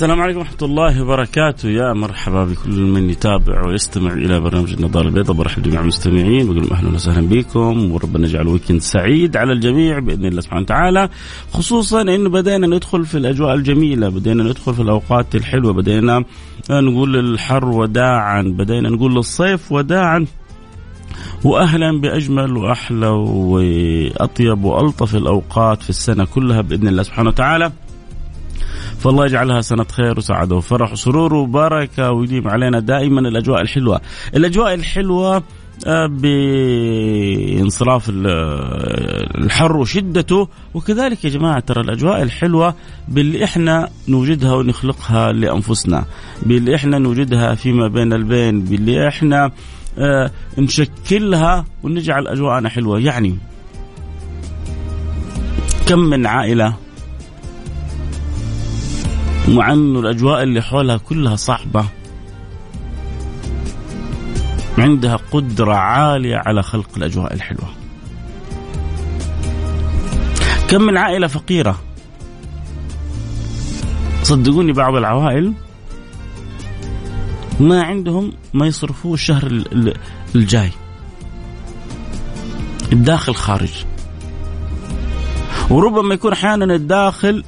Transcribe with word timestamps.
السلام 0.00 0.20
عليكم 0.20 0.38
ورحمة 0.38 0.62
الله 0.62 1.02
وبركاته. 1.02 1.68
يا 1.68 1.92
مرحبا 1.92 2.44
بكل 2.44 2.80
من 2.80 3.10
يتابع 3.10 3.66
ويستمع 3.66 4.12
إلى 4.12 4.40
برنامج 4.40 4.72
النظارة 4.72 5.06
البيضاء. 5.08 5.36
برحب 5.36 5.62
جميع 5.62 5.80
المستمعين 5.80 6.46
بقول 6.46 6.56
لهم 6.56 6.72
أهلا 6.72 6.88
وسهلا 6.88 7.28
بكم 7.28 7.92
وربنا 7.92 8.26
يجعل 8.26 8.48
ويكند 8.48 8.80
سعيد 8.80 9.36
على 9.36 9.52
الجميع 9.52 9.98
بإذن 9.98 10.24
الله 10.24 10.40
سبحانه 10.40 10.62
وتعالى. 10.62 11.08
خصوصا 11.52 12.02
أنه 12.02 12.30
بدأنا 12.30 12.66
ندخل 12.66 13.04
في 13.04 13.18
الأجواء 13.18 13.54
الجميلة 13.54 14.08
بدأنا 14.08 14.42
ندخل 14.42 14.74
في 14.74 14.82
الأوقات 14.82 15.34
الحلوة 15.34 15.72
بدأنا 15.72 16.24
نقول 16.70 17.12
للحر 17.12 17.64
وداعا 17.64 18.42
بدأنا 18.42 18.90
نقول 18.90 19.14
للصيف 19.14 19.72
وداعا. 19.72 20.26
واهلا 21.44 22.00
بأجمل 22.00 22.56
وأحلى 22.56 23.08
وأطيب 23.08 24.64
وألطف 24.64 25.16
الأوقات 25.16 25.82
في 25.82 25.90
السنة 25.90 26.24
كلها 26.24 26.60
بإذن 26.60 26.88
الله 26.88 27.02
سبحانه 27.02 27.28
وتعالى. 27.28 27.72
فالله 29.00 29.26
يجعلها 29.26 29.60
سنة 29.60 29.86
خير 29.92 30.18
وسعادة 30.18 30.56
وفرح 30.56 30.92
وسرور 30.92 31.34
وبركة 31.34 32.10
ويديم 32.12 32.48
علينا 32.48 32.80
دائما 32.80 33.20
الأجواء 33.20 33.60
الحلوة. 33.60 34.00
الأجواء 34.34 34.74
الحلوة 34.74 35.42
آه، 35.86 36.06
بانصراف 36.06 38.04
الحر 39.38 39.76
وشدته. 39.76 40.48
وكذلك 40.74 41.24
يا 41.24 41.30
جماعة 41.30 41.60
ترى 41.60 41.80
الأجواء 41.80 42.22
الحلوة 42.22 42.74
باللي 43.08 43.44
إحنا 43.44 43.88
نوجدها 44.08 44.54
ونخلقها 44.54 45.32
لأنفسنا 45.32 46.04
باللي 46.42 46.74
إحنا 46.74 46.98
نوجدها 46.98 47.54
فيما 47.54 47.88
بين 47.88 48.12
البين 48.12 48.62
باللي 48.64 49.08
إحنا 49.08 49.50
آه، 49.98 50.30
نشكلها 50.58 51.64
ونجعل 51.82 52.28
أجواءنا 52.28 52.68
حلوة. 52.68 53.00
يعني 53.00 53.38
كم 55.88 55.98
من 55.98 56.26
عائلة 56.26 56.74
مع 59.48 59.72
انه 59.72 60.00
الأجواء 60.00 60.42
اللي 60.42 60.62
حولها 60.62 60.96
كلها 60.96 61.36
صعبة. 61.36 61.84
عندها 64.78 65.16
قدرة 65.16 65.74
عالية 65.74 66.36
على 66.36 66.62
خلق 66.62 66.88
الأجواء 66.96 67.34
الحلوة. 67.34 67.68
كم 70.68 70.82
من 70.82 70.96
عائلة 70.96 71.26
فقيرة. 71.26 71.80
صدقوني 74.22 74.72
بعض 74.72 74.94
العوائل 74.94 75.52
ما 77.60 77.82
عندهم 77.82 78.32
ما 78.54 78.66
يصرفوه 78.66 79.14
الشهر 79.14 79.62
الجاي. 80.34 80.70
الداخل 82.92 83.34
خارج. 83.34 83.84
وربما 85.70 86.14
يكون 86.14 86.32
أحيانا 86.32 86.74
الداخل 86.74 87.44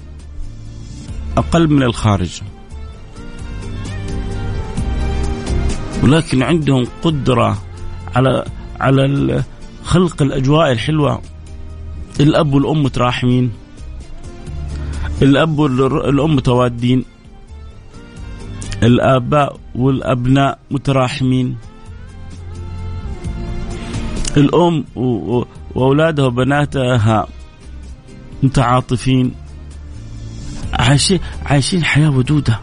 أقل 1.37 1.69
من 1.69 1.83
الخارج. 1.83 2.41
ولكن 6.03 6.43
عندهم 6.43 6.87
قدرة 7.03 7.63
على 8.17 8.45
على 8.81 9.45
خلق 9.85 10.23
الأجواء 10.23 10.73
الحلوة. 10.73 11.23
الأب 12.21 12.55
والأم 12.55 12.83
متراحمين. 12.83 13.53
الأب 15.23 15.59
والأم 15.59 16.37
متوادين. 16.37 17.05
الآباء 18.83 19.57
والأبناء 19.75 20.59
متراحمين. 20.71 21.57
الأم 24.37 24.85
وأولادها 24.97 26.27
وبناتها 26.27 27.27
متعاطفين. 28.43 29.42
عايشين 30.73 31.21
عايشين 31.47 31.85
حياة 31.85 32.11
ودودة. 32.11 32.61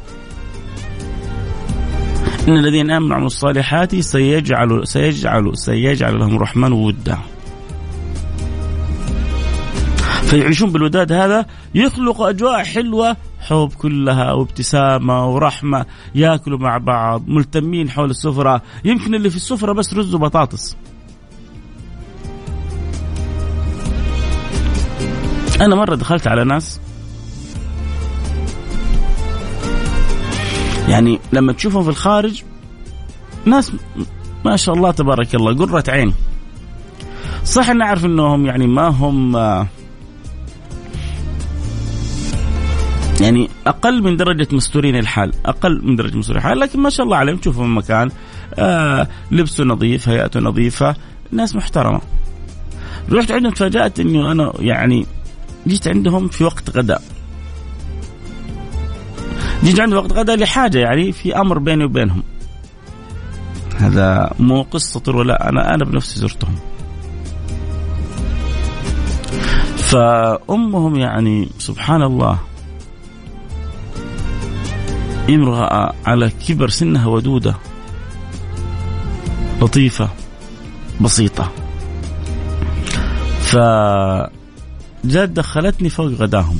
إن 2.47 2.57
الذين 2.57 2.91
أمنوا 2.91 3.11
وعملوا 3.11 3.27
الصالحات 3.27 3.95
سيجعل 3.95 4.87
سيجعل 4.87 5.57
سيجعل 5.57 6.19
لهم 6.19 6.35
الرحمن 6.35 6.71
ودا 6.71 7.17
فيعيشون 10.23 10.71
بالوداد 10.71 11.11
هذا 11.11 11.45
يخلق 11.75 12.21
أجواء 12.21 12.63
حلوة 12.63 13.17
حب 13.39 13.71
كلها 13.77 14.31
وابتسامة 14.31 15.29
ورحمة 15.29 15.85
ياكلوا 16.15 16.59
مع 16.59 16.77
بعض 16.77 17.27
ملتمين 17.27 17.89
حول 17.89 18.09
السفرة. 18.09 18.61
يمكن 18.85 19.15
اللي 19.15 19.29
في 19.29 19.35
السفرة 19.35 19.73
بس 19.73 19.93
رز 19.93 20.15
وبطاطس. 20.15 20.77
أنا 25.61 25.75
مرة 25.75 25.95
دخلت 25.95 26.27
على 26.27 26.43
ناس 26.43 26.79
يعني 30.89 31.19
لما 31.33 31.53
تشوفهم 31.53 31.83
في 31.83 31.89
الخارج 31.89 32.43
ناس 33.45 33.71
ما 34.45 34.55
شاء 34.55 34.75
الله 34.75 34.91
تبارك 34.91 35.35
الله 35.35 35.55
قرة 35.65 35.83
عين 35.87 36.13
صح 37.43 37.69
نعرف 37.69 38.05
إنهم 38.05 38.45
يعني 38.45 38.67
ما 38.67 38.87
هم 38.87 39.37
يعني 43.21 43.49
أقل 43.67 44.03
من 44.03 44.17
درجة 44.17 44.47
مستورين 44.51 44.95
الحال 44.95 45.33
أقل 45.45 45.81
من 45.83 45.95
درجة 45.95 46.17
مستورين 46.17 46.41
الحال 46.41 46.59
لكن 46.59 46.79
ما 46.79 46.89
شاء 46.89 47.05
الله 47.05 47.17
عليهم. 47.17 47.37
تشوفهم 47.37 47.77
مكان 47.77 48.09
آه 48.55 49.07
لبسه 49.31 49.63
نظيف 49.63 50.09
هيئته 50.09 50.39
نظيفة 50.39 50.95
ناس 51.31 51.55
محترمة. 51.55 52.01
رحت 53.11 53.31
عندهم 53.31 53.53
تفاجأت 53.53 53.99
انه 53.99 54.31
أنا 54.31 54.53
يعني 54.59 55.05
جيت 55.67 55.87
عندهم 55.87 56.27
في 56.27 56.43
وقت 56.43 56.77
غداء. 56.77 57.01
جيت 59.63 59.79
عند 59.79 59.93
وقت 59.93 60.13
غدا 60.13 60.35
لحاجة 60.35 60.77
يعني 60.77 61.11
في 61.11 61.35
أمر 61.37 61.59
بيني 61.59 61.83
وبينهم. 61.85 62.23
هذا 63.77 64.31
مو 64.39 64.61
قصة 64.61 65.01
ولا 65.07 65.49
أنا 65.49 65.73
أنا 65.73 65.85
بنفسي 65.85 66.19
زرتهم. 66.19 66.55
فأمهم 69.77 70.95
يعني 70.95 71.49
سبحان 71.57 72.01
الله 72.01 72.39
امرأة 75.29 75.93
على 76.05 76.29
كبر 76.47 76.69
سنها 76.69 77.07
ودودة 77.07 77.55
لطيفة 79.61 80.09
بسيطة. 81.01 81.51
ف 83.41 83.57
دخلتني 85.03 85.89
فوق 85.89 86.05
غداهم. 86.07 86.59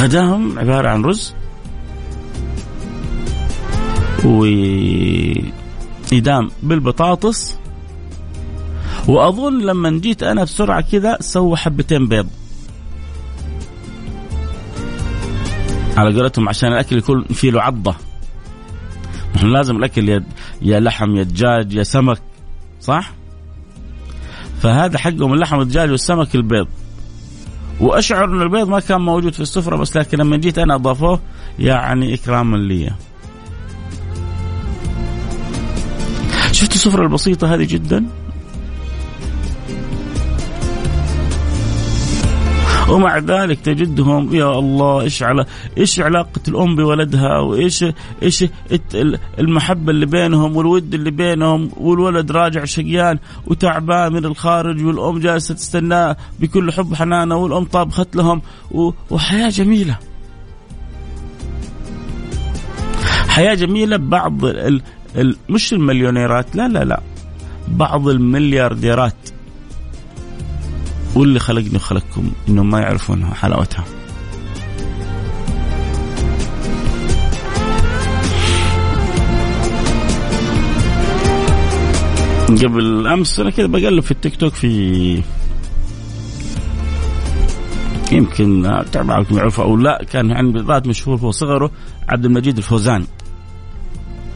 غداهم 0.00 0.58
عبارة 0.58 0.88
عن 0.88 1.04
رز 1.04 1.34
وإدام 4.24 5.50
بالبطاطس. 6.62 7.56
وأظن 9.08 9.60
لما 9.60 9.90
جيت 9.90 10.22
أنا 10.22 10.44
بسرعة 10.44 10.80
كذا 10.80 11.16
سووا 11.20 11.56
حبتين 11.56 12.08
بيض. 12.08 12.28
على 15.96 16.16
قولتهم 16.16 16.48
عشان 16.48 16.72
الأكل 16.72 16.98
يكون 16.98 17.24
فيه 17.24 17.50
له 17.50 17.62
عضة. 17.62 17.94
نحن 19.34 19.46
لازم 19.46 19.76
الأكل 19.76 20.08
يا, 20.08 20.24
يا 20.62 20.80
لحم 20.80 21.16
يا 21.16 21.22
دجاج 21.22 21.72
يا 21.72 21.82
سمك 21.82 22.22
صح؟ 22.80 23.12
فهذا 24.62 24.98
حقهم 24.98 25.32
اللحم 25.32 25.58
والدجاج 25.58 25.90
والسمك 25.90 26.34
البيض. 26.34 26.68
وأشعر 27.80 28.24
إن 28.24 28.42
البيض 28.42 28.68
ما 28.68 28.80
كان 28.80 29.00
موجود 29.00 29.32
في 29.32 29.40
السفرة 29.40 29.76
بس 29.76 29.96
لكن 29.96 30.18
لما 30.18 30.36
جيت 30.36 30.58
أنا 30.58 30.74
أضافوه 30.74 31.20
يعني 31.58 32.14
اكراما 32.14 32.56
لي. 32.56 32.90
شفت 36.52 36.74
السفرة 36.74 37.02
البسيطة 37.02 37.54
هذه 37.54 37.64
جدا 37.64 38.06
ومع 42.90 43.18
ذلك 43.18 43.60
تجدهم 43.60 44.34
يا 44.34 44.58
الله 44.58 45.00
إيش 45.00 45.22
على 45.22 45.46
إيش 45.78 46.00
علاقة 46.00 46.40
الأم 46.48 46.76
بولدها؟ 46.76 47.38
وإيش 47.38 47.84
إيش 48.22 48.44
المحبة 49.38 49.90
اللي 49.90 50.06
بينهم 50.06 50.56
والود 50.56 50.94
اللي 50.94 51.10
بينهم؟ 51.10 51.70
والولد 51.76 52.32
راجع 52.32 52.64
شقيان 52.64 53.18
وتعبان 53.46 54.12
من 54.12 54.24
الخارج 54.24 54.84
والأم 54.84 55.18
جالسة 55.18 55.54
تستناه 55.54 56.16
بكل 56.40 56.72
حب 56.72 56.94
حنانة 56.94 57.36
والأم 57.36 57.64
طابخت 57.64 58.16
لهم 58.16 58.42
وحياة 59.10 59.48
جميلة. 59.48 59.98
حياة 63.28 63.54
جميلة 63.54 63.96
بعض 63.96 64.44
ال 64.44 64.82
ال 65.16 65.36
مش 65.48 65.72
المليونيرات 65.72 66.56
لا 66.56 66.68
لا 66.68 66.84
لا. 66.84 67.00
بعض 67.68 68.08
المليارديرات. 68.08 69.14
واللي 71.14 71.38
خلقني 71.38 71.76
وخلقكم 71.76 72.30
إنهم 72.48 72.70
ما 72.70 72.80
يعرفون 72.80 73.24
حلاوتها. 73.24 73.84
قبل 82.50 83.06
أمس 83.06 83.40
أنا 83.40 83.50
كذا 83.50 83.66
بقلب 83.66 84.02
في 84.02 84.10
التيك 84.10 84.36
توك 84.36 84.54
في 84.54 85.22
يمكن 88.12 88.64
يعرفه 89.30 89.62
أو 89.62 89.76
لا 89.76 90.04
كان 90.12 90.32
عن 90.32 90.52
ذات 90.52 90.86
مشهور 90.86 91.18
هو 91.18 91.30
صغره 91.30 91.70
عبد 92.08 92.24
المجيد 92.24 92.56
الفوزان. 92.56 93.04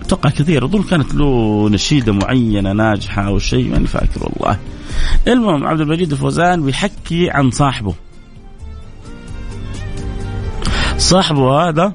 أتوقع 0.05 0.31
كثير. 0.31 0.65
أظن 0.65 0.83
كانت 0.83 1.15
له 1.15 1.69
نشيدة 1.71 2.13
معينة 2.13 2.73
ناجحة 2.73 3.27
أو 3.27 3.39
شيء 3.39 3.71
ماني 3.71 3.87
فاكر 3.87 4.21
والله. 4.23 4.59
المهم 5.29 5.67
عبد 5.67 5.81
المجيد 5.81 6.13
الفوزان 6.13 6.63
بيحكي 6.63 7.31
عن 7.31 7.51
صاحبه. 7.51 7.95
صاحبه 10.99 11.69
هذا 11.69 11.93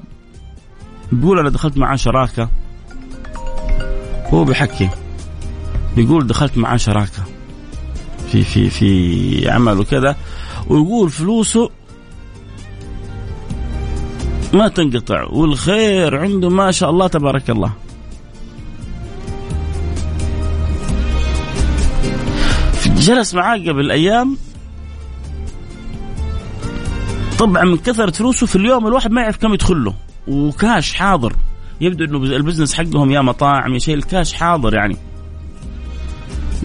بيقول 1.12 1.38
أنا 1.38 1.50
دخلت 1.50 1.78
معاه 1.78 1.96
شراكة. 1.96 2.48
هو 4.26 4.44
بيحكي. 4.44 4.88
بيقول 5.96 6.26
دخلت 6.26 6.58
معاه 6.58 6.76
شراكة. 6.76 7.22
في 8.32 8.42
في 8.42 8.70
في 8.70 9.50
عمل 9.50 9.78
وكذا. 9.78 10.16
ويقول 10.68 11.10
فلوسه 11.10 11.70
ما 14.52 14.68
تنقطع 14.68 15.24
والخير 15.24 16.16
عنده 16.16 16.48
ما 16.48 16.70
شاء 16.70 16.90
الله 16.90 17.06
تبارك 17.06 17.50
الله. 17.50 17.72
جلس 23.10 23.34
معاه 23.34 23.58
قبل 23.58 23.90
أيام. 23.90 24.36
طبعا 27.38 27.64
من 27.64 27.76
كثرة 27.76 28.10
فلوسه 28.10 28.46
في 28.46 28.56
اليوم 28.56 28.86
الواحد 28.86 29.10
ما 29.10 29.22
يعرف 29.22 29.36
كم 29.36 29.54
يدخل 29.54 29.84
له. 29.84 29.94
وكاش 30.28 30.94
حاضر. 30.94 31.36
يبدو 31.80 32.04
إنه 32.04 32.36
ال 32.36 32.40
business 32.40 32.74
حقهم 32.74 33.10
يا 33.10 33.20
مطاعم 33.20 33.74
يا 33.74 33.78
شيء 33.78 33.94
الكاش 33.94 34.34
حاضر 34.34 34.74
يعني. 34.74 34.96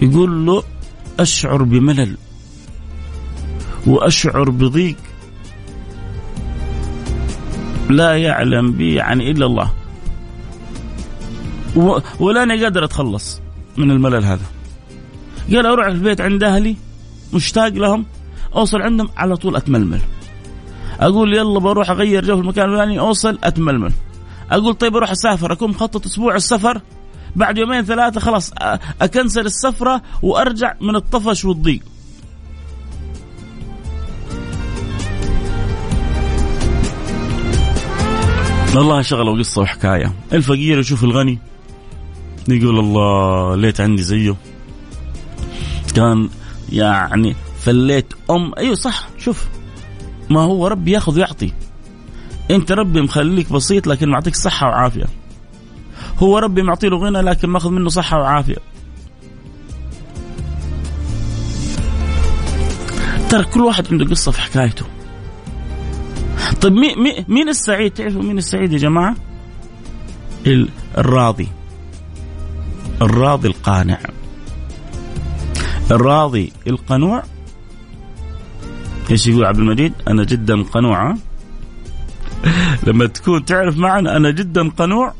يقول 0.02 0.46
له 0.46 0.64
أشعر 1.20 1.64
بملل. 1.64 2.18
وأشعر 3.88 4.50
بضيق. 4.50 4.96
لا 7.90 8.18
يعلم 8.18 8.72
بي 8.72 8.94
يعني 8.94 9.32
إلا 9.32 9.46
الله. 9.46 9.72
ولا 12.20 12.44
أنا 12.44 12.64
قادر 12.64 12.84
أتخلص 12.84 13.42
من 13.78 13.92
الملل 13.92 14.24
هذا. 14.26 14.55
قال 15.54 15.66
أروح 15.66 15.86
البيت 15.86 16.22
عند 16.22 16.44
أهلي 16.44 16.76
مشتاق 17.34 17.68
لهم 17.68 18.06
أوصل 18.56 18.82
عندهم 18.82 19.10
على 19.18 19.36
طول 19.36 19.56
أتململ. 19.56 20.00
أقول 21.00 21.34
يلا 21.34 21.60
بروح 21.60 21.90
أغير 21.90 22.26
جو 22.26 22.36
في 22.36 22.42
المكان 22.42 22.70
الفلاني 22.70 23.00
أوصل 23.00 23.40
أتململ. 23.44 23.92
أقول 24.52 24.74
طيب 24.74 24.96
أروح 24.96 25.12
أسافر 25.12 25.54
أكون 25.54 25.70
مخطط 25.70 26.06
أسبوع 26.06 26.36
السفر 26.36 26.82
بعد 27.36 27.58
يومين 27.58 27.82
ثلاثة 27.82 28.20
خلاص 28.20 28.52
أكنسل 29.02 29.46
السفرة 29.46 30.02
وأرجع 30.22 30.74
من 30.82 30.96
الطفش 30.96 31.46
والضيق. 31.46 31.82
والله 38.76 39.02
شغلة 39.02 39.32
وقصة 39.32 39.62
وحكاية. 39.62 40.14
الفقير 40.34 40.80
يشوف 40.80 41.04
الغني 41.04 41.40
يقول 42.48 42.80
الله 42.80 43.56
ليت 43.56 43.82
عندي 43.82 44.04
زيه. 44.04 44.36
كان 45.96 46.30
يعني 46.72 47.36
فليت 47.60 48.14
أم. 48.30 48.52
أيوه 48.58 48.76
صح 48.76 49.08
شوف. 49.18 49.46
ما 50.30 50.42
هو 50.42 50.68
ربي 50.68 50.92
ياخذ 50.92 51.16
ويعطي. 51.16 51.54
أنت 52.52 52.72
ربي 52.72 53.02
مخليك 53.02 53.52
بسيط 53.52 53.88
لكن 53.88 54.10
معطيك 54.10 54.36
صحة 54.36 54.68
وعافية. 54.68 55.06
هو 56.18 56.38
ربي 56.38 56.64
معطي 56.64 56.90
له 56.90 56.98
غنى 56.98 57.22
لكن 57.22 57.50
ماخذ 57.50 57.70
منه 57.70 57.90
صحة 57.90 58.20
وعافية. 58.20 58.58
ترى 63.30 63.44
كل 63.44 63.62
واحد 63.62 63.88
عنده 63.92 64.06
قصة 64.06 64.32
في 64.32 64.42
حكايته. 64.42 64.86
طيب 66.62 66.74
مين 66.74 67.26
مين 67.28 67.50
السعيد؟ 67.50 67.92
تعرفوا 67.92 68.22
مين 68.22 68.38
السعيد 68.38 68.74
يا 68.74 68.78
جماعة؟ 68.78 69.16
الراضي. 70.98 71.48
الراضي 73.02 73.48
القانع. 73.48 74.00
الراضي 75.92 76.52
القنوع. 76.68 77.24
إيش 79.12 79.28
يقول 79.28 79.46
عبد 79.46 79.60
المجيد؟ 79.60 79.94
أنا 80.08 80.24
جدا 80.24 80.64
قنوع. 80.64 81.16
لما 82.88 83.06
تكون 83.06 83.46
تعرف 83.46 83.78
معنا 83.78 84.18
أنا 84.18 84.32
جدا 84.32 84.70
قنوع. 84.70 85.14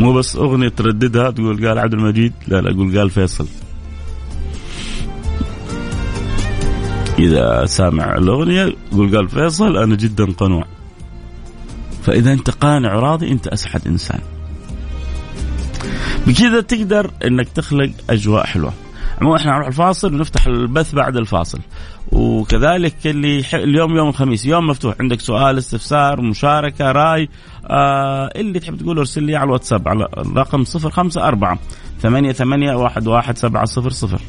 مو 0.00 0.12
بس 0.12 0.36
أغنية 0.36 0.68
ترددها 0.68 1.30
تقول 1.30 1.66
قال 1.68 1.78
عبد 1.78 1.94
المجيد 1.94 2.32
لا 2.48 2.60
لا 2.60 2.70
أقول 2.70 2.98
قال 2.98 3.10
فيصل. 3.10 3.46
إذا 7.18 7.66
سامع 7.66 8.14
الأغنية 8.16 8.76
يقول 8.92 9.16
قال 9.16 9.28
فيصل 9.28 9.76
أنا 9.76 9.96
جدا 9.96 10.32
قنوع. 10.32 10.64
فإذا 12.02 12.32
أنت 12.32 12.50
قانع 12.50 12.94
وراضي 12.94 13.30
أنت 13.30 13.46
اسعد 13.46 13.86
إنسان. 13.86 14.20
بكذا 16.26 16.60
تقدر 16.60 17.10
إنك 17.24 17.48
تخلق 17.48 17.90
أجواء 18.10 18.46
حلوة. 18.46 18.72
عموما 19.20 19.36
إحنا 19.36 19.52
نروح 19.52 19.66
الفاصل 19.66 20.14
ونفتح 20.14 20.46
البث 20.46 20.94
بعد 20.94 21.16
الفاصل. 21.16 21.58
وكذلك 22.12 22.94
اللي 23.06 23.44
اليوم 23.54 23.96
يوم 23.96 24.08
الخميس 24.08 24.46
يوم 24.46 24.66
مفتوح. 24.66 24.94
عندك 25.00 25.20
سؤال 25.20 25.58
استفسار 25.58 26.20
مشاركة 26.20 26.92
رأي 26.92 27.28
آه 27.66 28.30
اللي 28.36 28.60
تحب 28.60 28.76
تقول 28.76 28.98
ارسل 28.98 29.22
لي 29.22 29.36
على 29.36 29.44
الواتساب 29.44 29.88
على 29.88 30.08
الرقم 30.18 30.64
054 30.84 31.58
ثمانية 32.00 32.32
ثمانية 32.32 32.74
واحد 32.74 33.06
واحد 33.06 33.38
سبعة 33.38 33.64
صفر 33.64 33.90
صفر. 33.90 34.20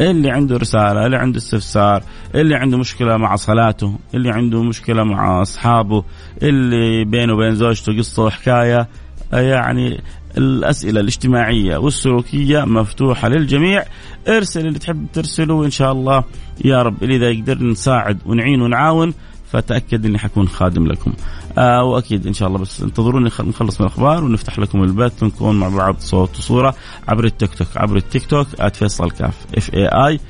اللي 0.00 0.30
عنده 0.30 0.56
رسالة 0.56 1.06
اللي 1.06 1.16
عنده 1.16 1.38
استفسار 1.38 2.02
اللي 2.34 2.54
عنده 2.54 2.78
مشكلة 2.78 3.16
مع 3.16 3.36
صلاته 3.36 3.98
اللي 4.14 4.30
عنده 4.30 4.62
مشكلة 4.62 5.04
مع 5.04 5.42
أصحابه 5.42 6.04
اللي 6.42 7.04
بينه 7.04 7.34
وبين 7.34 7.54
زوجته 7.54 7.98
قصة 7.98 8.24
وحكاية 8.24 8.88
يعني 9.32 10.00
الأسئلة 10.38 11.00
الاجتماعية 11.00 11.76
والسلوكية 11.76 12.64
مفتوحة 12.64 13.28
للجميع. 13.28 13.84
ارسل 14.28 14.66
اللي 14.66 14.78
تحب 14.78 15.06
ترسله 15.12 15.54
وإن 15.54 15.70
شاء 15.70 15.92
الله 15.92 16.24
يا 16.64 16.82
رب 16.82 17.02
اللي 17.02 17.16
إذا 17.16 17.42
قدرنا 17.42 17.70
نساعد 17.70 18.18
ونعين 18.26 18.62
ونعاون. 18.62 19.14
فتاكد 19.52 20.06
إني 20.06 20.18
حكون 20.18 20.48
خادم 20.48 20.86
لكم. 20.86 21.12
آه 21.58 21.84
وأكيد 21.84 22.26
إن 22.26 22.32
شاء 22.32 22.48
الله 22.48 22.58
بس 22.58 22.82
انتظروني 22.82 23.24
نخلص 23.24 23.80
من 23.80 23.86
الأخبار 23.86 24.24
ونفتح 24.24 24.58
لكم 24.58 24.82
البث 24.82 25.22
ونكون 25.22 25.60
مع 25.60 25.68
بعض 25.68 25.96
صوت 25.98 26.38
وصورة 26.38 26.74
عبر 27.08 27.24
التيك 27.24 27.54
توك 27.54 27.68
عبر 27.76 27.96
التيك 27.96 28.26
توك 28.26 28.46
@فيصل 28.74 29.10
كاف 29.10 29.34
اف 29.56 29.74
اي 29.74 29.86
اي 29.86 30.20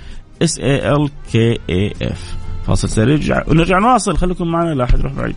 اس 0.43 0.59
اي 0.59 0.93
ال 0.93 1.11
كي 1.33 1.59
اي 1.71 1.95
اف 2.03 2.37
فاصل 2.67 2.89
سريع 2.89 3.45
ونرجع 3.49 3.79
نواصل 3.79 4.17
خليكم 4.17 4.49
معنا 4.49 4.75
لا 4.75 4.85
أحد 4.85 4.99
يروح 4.99 5.13
بعيد. 5.13 5.37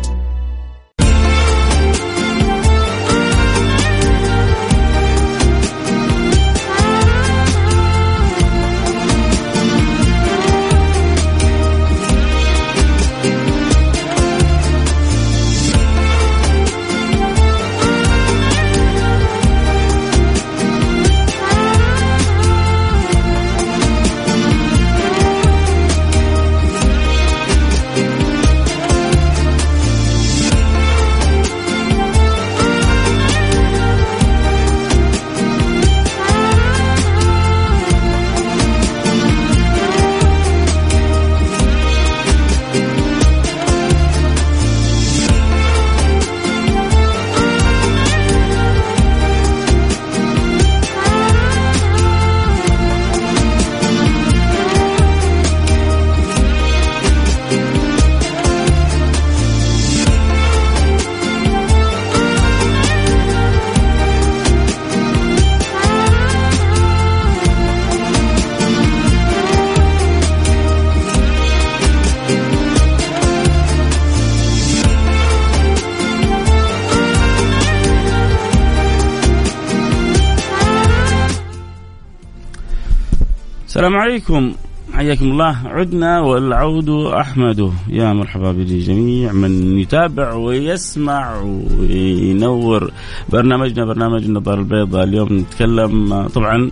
السلام 83.71 83.95
عليكم. 83.95 84.53
حياكم 84.93 85.25
الله. 85.25 85.57
عدنا 85.65 86.19
والعود 86.19 86.89
أحمد. 86.89 87.73
يا 87.87 88.13
مرحبا 88.13 88.51
بجميع 88.51 89.31
من 89.31 89.79
يتابع 89.79 90.33
ويسمع 90.33 91.41
وينور. 91.79 92.91
برنامجنا 93.29 93.85
برنامج 93.85 94.23
النظارة 94.23 94.59
البيضاء. 94.59 95.03
اليوم 95.03 95.37
نتكلم 95.37 96.27
طبعا 96.27 96.71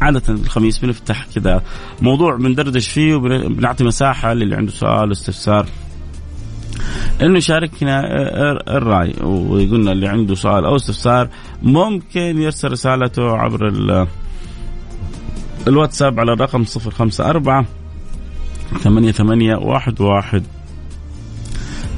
عادة 0.00 0.22
الخميس 0.28 0.78
بنفتح 0.78 1.26
كذا 1.34 1.62
موضوع 2.02 2.36
بندردش 2.36 2.88
فيه 2.88 3.14
وبنعطي 3.14 3.84
مساحة 3.84 4.34
للي 4.34 4.56
عنده 4.56 4.72
سؤال 4.72 5.12
استفسار 5.12 5.66
إنه 7.22 7.38
يشاركنا 7.38 8.00
الرأي. 8.76 9.14
ويقولنا 9.22 9.92
اللي 9.92 10.08
عنده 10.08 10.34
سؤال 10.34 10.64
أو 10.64 10.76
استفسار 10.76 11.28
ممكن 11.62 12.42
يرسل 12.42 12.72
رسالته 12.72 13.36
عبر 13.36 13.68
الواتساب 15.68 16.20
على 16.20 16.32
الرقم 16.32 16.64
054 16.76 17.66
ثمانية 18.80 19.12
ثمانية 19.12 19.56
واحد 19.56 20.00
واحد 20.00 20.42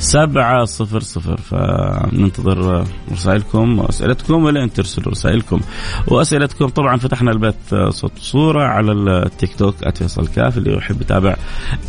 سبعة 0.00 0.64
صفر 0.64 1.00
صفر 1.00 1.37
فننتظر 1.37 2.87
رسائلكم 3.12 3.78
وأسئلتكم 3.78 4.45
ولين 4.45 4.73
ترسلوا 4.73 5.12
رسائلكم. 5.12 5.61
وأسئلتكم 6.09 6.66
طبعا 6.69 6.97
فتحنا 6.97 7.30
البث 7.30 7.75
صوت 7.88 8.12
وصورة 8.19 8.62
على 8.62 8.92
التيك 8.92 9.54
توك 9.54 9.75
@فيصل 9.95 10.26
كاف 10.26 10.59
اللي 10.59 10.76
يحب 10.76 11.00
يتابع 11.00 11.37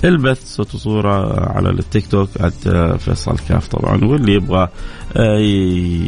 البث 0.05 0.55
صوت 0.55 0.75
وصورة 0.75 1.39
على 1.49 1.69
التيك 1.69 2.07
توك 2.07 2.29
@فيصل 2.97 3.37
كاف 3.49 3.67
طبعا 3.67 4.03
واللي 4.03 4.33
يبغى 4.33 4.69
آه، 5.17 5.37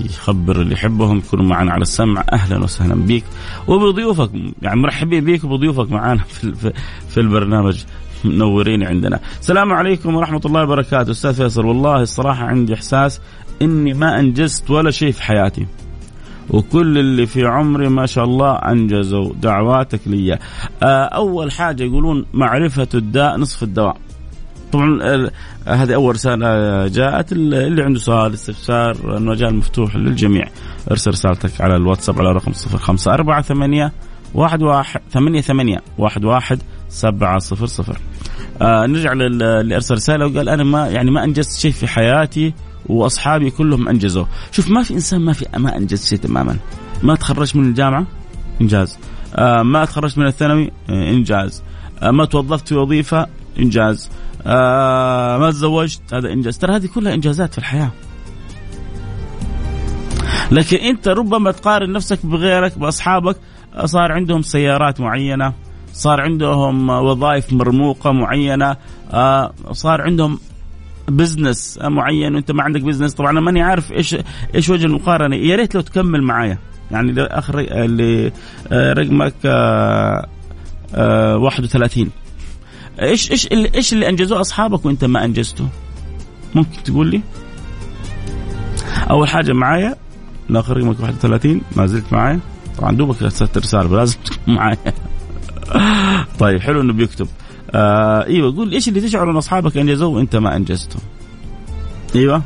يخبر 0.05 0.61
اللي 0.61 0.73
يحبهم 0.73 1.17
يكونوا 1.17 1.45
معنا 1.45 1.71
على 1.71 1.81
السمع. 1.81 2.25
أهلا 2.33 2.63
وسهلا 2.63 2.95
بك 2.95 3.23
وبضيوفك 3.67 4.29
يعني 4.61 4.79
مرحبين 4.79 5.25
بك 5.25 5.43
وبضيوفك 5.43 5.91
معنا 5.91 6.23
في 6.33 6.73
في 7.09 7.19
البرنامج. 7.19 7.83
منورين 8.25 8.83
عندنا. 8.83 9.19
السلام 9.39 9.73
عليكم 9.73 10.15
ورحمة 10.15 10.41
الله 10.45 10.63
وبركاته. 10.63 11.11
أستاذ 11.11 11.33
فيصل 11.33 11.65
والله 11.65 12.01
الصراحة 12.01 12.45
عندي 12.45 12.73
إحساس 12.73 13.21
إني 13.61 13.93
ما 13.93 14.19
أنجزت 14.19 14.71
ولا 14.71 14.91
شيء 14.91 15.11
في 15.11 15.23
حياتي. 15.23 15.67
وكل 16.49 16.97
اللي 16.97 17.25
في 17.25 17.45
عمري 17.45 17.89
ما 17.89 18.05
شاء 18.05 18.23
الله 18.23 18.55
أنجزوا. 18.55 19.33
دعواتك 19.41 19.99
لي. 20.05 20.39
آه، 20.83 21.03
أول 21.03 21.51
حاجة 21.51 21.83
يقولون 21.83 22.25
معرفة 22.33 22.87
الداء 22.93 23.37
نصف 23.37 23.63
الدواء. 23.63 23.97
طبعا 24.71 24.99
هذه 25.67 25.95
أول 25.95 26.15
رسالة 26.15 26.87
جاءت. 26.87 27.31
اللي 27.31 27.83
عنده 27.83 27.99
سؤال 27.99 28.33
استفسار 28.33 29.17
المجال 29.17 29.55
مفتوح 29.55 29.95
للجميع. 29.95 30.47
ارسل 30.91 31.11
رسالتك 31.11 31.61
على 31.61 31.75
الواتساب 31.75 32.19
على 32.19 32.31
رقم 32.31 32.51
054 32.51 33.91
واحد 34.33 34.63
واحد 34.63 35.01
ثمانية 35.11 35.41
ثمانية 35.41 35.81
واحد 35.97 36.25
واحد 36.25 36.59
سبعة 36.93 37.39
صفر 37.39 37.65
صفر. 37.65 37.97
آه 38.61 38.85
نرجع 38.85 39.13
للي 39.13 39.75
أرسل 39.75 39.95
رسالة. 39.95 40.25
وقال 40.27 40.49
أنا 40.49 40.63
ما 40.63 40.87
يعني 40.87 41.11
ما 41.11 41.23
أنجزت 41.23 41.59
شيء 41.59 41.71
في 41.71 41.87
حياتي 41.87 42.53
وأصحابي 42.85 43.49
كلهم 43.49 43.89
أنجزوا 43.89 44.25
شوف 44.51 44.69
ما 44.69 44.83
في 44.83 44.93
إنسان 44.93 45.21
ما 45.21 45.33
في 45.33 45.45
ما 45.57 45.77
أنجز 45.77 46.07
شيء 46.07 46.19
تماما. 46.19 46.57
ما 47.03 47.15
تخرجت 47.15 47.55
من 47.55 47.69
الجامعة؟ 47.69 48.05
إنجاز. 48.61 48.97
آه 49.35 49.63
ما 49.63 49.85
تخرجت 49.85 50.17
من 50.17 50.27
الثانوي؟ 50.27 50.71
إنجاز. 50.89 51.63
آه 52.01 52.11
ما 52.11 52.25
توظفت 52.25 52.67
في 52.67 52.75
وظيفة؟ 52.75 53.27
إنجاز. 53.59 54.09
آه 54.45 55.37
ما 55.37 55.51
تزوجت؟ 55.51 56.01
هذا 56.13 56.33
إنجاز. 56.33 56.57
ترى 56.57 56.75
هذه 56.75 56.87
كلها 56.95 57.13
إنجازات 57.13 57.51
في 57.51 57.57
الحياة. 57.57 57.91
لكن 60.51 60.77
أنت 60.77 61.07
ربما 61.07 61.51
تقارن 61.51 61.91
نفسك 61.91 62.25
بغيرك 62.25 62.77
بأصحابك 62.77 63.35
صار 63.85 64.11
عندهم 64.11 64.41
سيارات 64.41 65.01
معينة. 65.01 65.53
صار 65.93 66.21
عندهم 66.21 66.89
وظائف 66.89 67.53
مرموقة 67.53 68.11
معينة 68.11 68.75
آه، 69.11 69.53
صار 69.71 70.01
عندهم 70.01 70.39
business 71.07 71.79
معين 71.83 72.35
وانت 72.35 72.51
ما 72.51 72.63
عندك 72.63 72.81
business 72.81 73.13
طبعا 73.13 73.31
أنا 73.31 73.39
ماني 73.41 73.61
عارف 73.61 73.91
إيش 73.91 74.15
إيش 74.55 74.69
وجه 74.69 74.85
المقارنة. 74.85 75.35
يا 75.35 75.55
ريت 75.55 75.75
لو 75.75 75.81
تكمل 75.81 76.23
معايا. 76.23 76.57
يعني 76.91 77.21
آخر 77.21 77.59
اللي 77.59 78.31
آه، 78.71 78.93
رقمك 78.93 79.33
31 80.95 82.09
آه، 82.99 83.03
إيش 83.05 83.31
إيش 83.31 83.47
إيش 83.51 83.93
اللي 83.93 84.09
أنجزوه 84.09 84.41
أصحابك 84.41 84.85
وأنت 84.85 85.05
ما 85.05 85.25
أنجزته؟ 85.25 85.67
ممكن 86.55 86.83
تقول 86.83 87.07
لي؟ 87.07 87.21
أول 89.09 89.27
حاجة 89.29 89.53
معايا 89.53 89.95
الآخر 90.49 90.77
رقمك 90.77 90.99
31 90.99 91.61
ما 91.75 91.85
زلت 91.85 92.13
معايا. 92.13 92.39
طبعا 92.77 92.91
دوبك 92.95 93.23
ارسلت 93.23 93.57
رسالة 93.57 93.95
لازم 93.97 94.17
تكون 94.25 94.53
معايا. 94.55 94.77
طيب 96.39 96.61
حلو 96.61 96.81
إنه 96.81 96.93
بيكتب. 96.93 97.27
آه 97.71 98.25
إيوه 98.25 98.55
قول 98.55 98.71
إيش 98.71 98.89
اللي 98.89 99.01
تشعر 99.01 99.31
أن 99.31 99.35
أصحابك 99.35 99.77
انجزوه 99.77 100.09
وأنت 100.09 100.35
ما 100.35 100.55
أنجزته؟ 100.55 100.99
إيوه. 102.15 102.41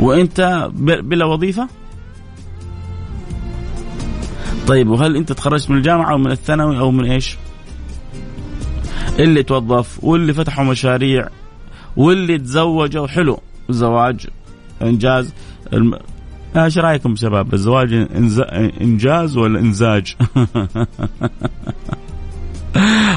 وأنت 0.00 0.70
بلا 1.02 1.24
وظيفة؟ 1.24 1.68
طيب 4.66 4.88
وهل 4.88 5.16
أنت 5.16 5.32
تخرجت 5.32 5.70
من 5.70 5.76
الجامعة 5.76 6.12
أو 6.12 6.18
من 6.18 6.30
الثانوي 6.30 6.78
أو 6.78 6.90
من 6.90 7.10
إيش؟ 7.10 7.36
اللي 9.18 9.42
توظف 9.42 10.04
واللي 10.04 10.34
فتحوا 10.34 10.64
مشاريع 10.64 11.28
واللي 11.96 12.38
تزوجوا. 12.38 13.06
حلو. 13.06 13.40
الزواج 13.70 14.26
إنجاز 14.82 15.32
إيش 16.56 16.78
رأيكم 16.78 17.16
شباب؟ 17.16 17.54
الزواج 17.54 18.06
إنجاز 18.80 19.36
ولا 19.36 19.60
إنزاج؟ 19.60 20.16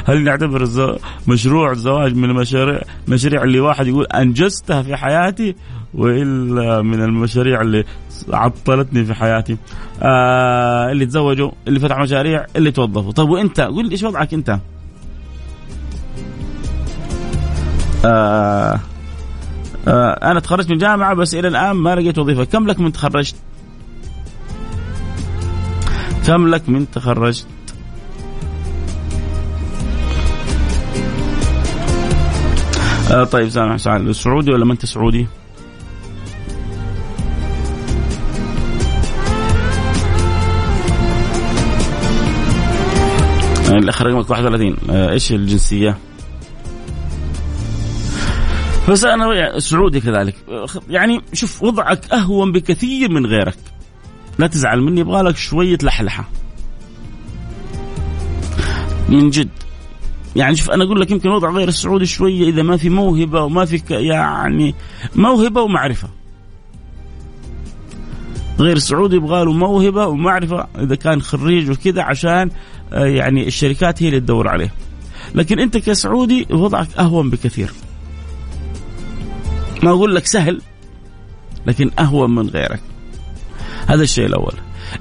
هل 0.07 0.23
نعتبر 0.23 0.61
الزو... 0.61 0.95
مشروع 1.27 1.71
الزواج 1.71 2.15
من 2.15 2.29
المشاريع 2.29 2.81
المشاريع 3.07 3.43
اللي 3.43 3.59
واحد 3.59 3.87
يقول 3.87 4.05
أنجزتها 4.05 4.81
في 4.81 4.95
حياتي 4.95 5.55
وإلا 5.93 6.81
من 6.81 7.03
المشاريع 7.03 7.61
اللي 7.61 7.83
عطلتني 8.29 9.05
في 9.05 9.13
حياتي؟ 9.13 9.57
آه 10.01 10.91
اللي 10.91 11.05
تزوجوا 11.05 11.51
اللي 11.67 11.79
فتحوا 11.79 12.03
مشاريع 12.03 12.45
اللي 12.55 12.71
توظفوا. 12.71 13.11
طيب 13.11 13.29
وإنت؟ 13.29 13.61
قول 13.61 13.91
إيش 13.91 14.03
وضعك 14.03 14.33
إنت؟ 14.33 14.49
آه 14.49 14.59
آه 18.05 18.79
أنا 19.87 20.39
تخرجت 20.39 20.67
من 20.67 20.73
الجامعة 20.73 21.13
بس 21.13 21.35
إلى 21.35 21.47
الآن 21.47 21.71
ما 21.71 21.95
لقيت 21.95 22.17
وظيفة. 22.17 22.43
كم 22.43 22.67
لك 22.67 22.79
من 22.79 22.91
تخرجت؟ 22.91 23.35
كم 26.27 26.47
لك 26.47 26.69
من 26.69 26.91
تخرجت؟ 26.91 27.47
آه 33.11 33.23
طيب 33.23 33.49
سامح 33.49 33.75
سؤال 33.75 34.15
سعودي 34.15 34.51
ولا 34.51 34.65
ما 34.65 34.73
أنت 34.73 34.85
سعودي؟ 34.85 35.27
الاخ 43.69 44.01
رقمك 44.01 44.29
31 44.29 44.75
آه 44.89 45.11
إيش 45.11 45.31
الجنسية؟ 45.31 45.97
بس 48.89 49.03
أنا 49.03 49.59
سعودي 49.59 49.99
كذلك. 49.99 50.35
يعني 50.89 51.21
شوف 51.33 51.63
وضعك 51.63 52.11
أهون 52.13 52.51
بكثير 52.51 53.11
من 53.11 53.25
غيرك. 53.25 53.57
لا 54.39 54.47
تزعل 54.47 54.81
مني 54.81 55.01
يبغى 55.01 55.21
لك 55.21 55.37
شوية 55.37 55.77
لحلحة. 55.83 56.29
من 59.09 59.29
جد. 59.29 59.49
يعني 60.35 60.55
شوف 60.55 60.71
أنا 60.71 60.83
أقول 60.83 61.01
لك 61.01 61.11
يمكن 61.11 61.29
وضع 61.29 61.49
غير 61.49 61.67
السعودي 61.67 62.05
شوية 62.05 62.49
إذا 62.49 62.63
ما 62.63 62.77
في 62.77 62.89
موهبة 62.89 63.41
وما 63.41 63.65
في 63.65 63.81
يعني 63.89 64.75
موهبة 65.15 65.61
ومعرفة. 65.61 66.09
غير 68.59 68.75
السعودي 68.75 69.15
يبغى 69.15 69.45
له 69.45 69.53
موهبة 69.53 70.07
ومعرفة 70.07 70.67
إذا 70.79 70.95
كان 70.95 71.21
خريج 71.21 71.69
وكذا 71.69 72.01
عشان 72.01 72.49
آه، 72.93 73.05
يعني 73.05 73.47
الشركات 73.47 74.03
هي 74.03 74.07
اللي 74.07 74.19
تدور 74.19 74.47
عليه. 74.47 74.73
لكن 75.35 75.59
أنت 75.59 75.77
كسعودي 75.77 76.47
وضعك 76.51 76.87
أهون 76.99 77.29
بكثير. 77.29 77.71
ما 79.83 79.89
أقول 79.89 80.15
لك 80.15 80.25
سهل 80.25 80.61
لكن 81.65 81.91
أهون 81.99 82.35
من 82.35 82.49
غيرك. 82.49 82.81
هذا 83.87 84.03
الشيء 84.03 84.25
الأول. 84.25 84.53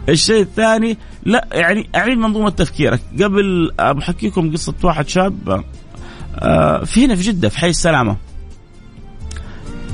الشيء 0.09 0.43
الثاني 0.43 0.99
لا 1.23 1.49
يعني 1.53 1.89
أعيد 1.95 2.19
منظومة 2.19 2.51
تفكيرك. 2.51 3.01
قبل 3.23 3.71
بحكيكم 3.79 4.53
قصة 4.53 4.75
واحد 4.85 5.09
شاب 5.09 5.65
آه، 6.39 6.85
في 6.85 7.05
هنا 7.05 7.15
في 7.15 7.23
جدة 7.23 7.49
في 7.49 7.59
حي 7.59 7.71
السلامة. 7.71 8.17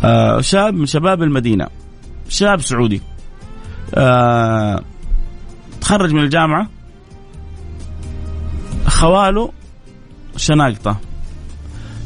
آه، 0.04 0.40
شاب 0.40 0.74
من 0.74 0.86
شباب 0.86 1.22
المدينة 1.22 1.66
شاب 2.28 2.60
سعودي. 2.60 3.02
آه، 3.94 4.82
تخرج 5.80 6.12
من 6.12 6.22
الجامعة. 6.22 6.68
خواله 8.86 9.52
شناقطة. 10.36 10.96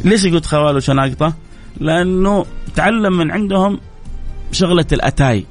ليش 0.04 0.26
قلت 0.26 0.46
خواله 0.46 0.80
شناقطة؟ 0.80 1.34
لأنه 1.80 2.46
تعلم 2.74 3.18
من 3.18 3.30
عندهم 3.30 3.80
شغلة 4.52 4.86
الأتاي. 4.92 5.46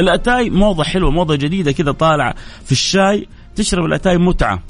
الأتاي 0.00 0.50
موضة 0.50 0.84
حلوة 0.84 1.10
موضة 1.10 1.36
جديدة 1.36 1.72
كذا 1.72 1.92
طالعة 1.92 2.34
في 2.64 2.72
الشاي 2.72 3.28
تشرب 3.56 3.84
الأتاي 3.84 4.18
متعة. 4.18 4.62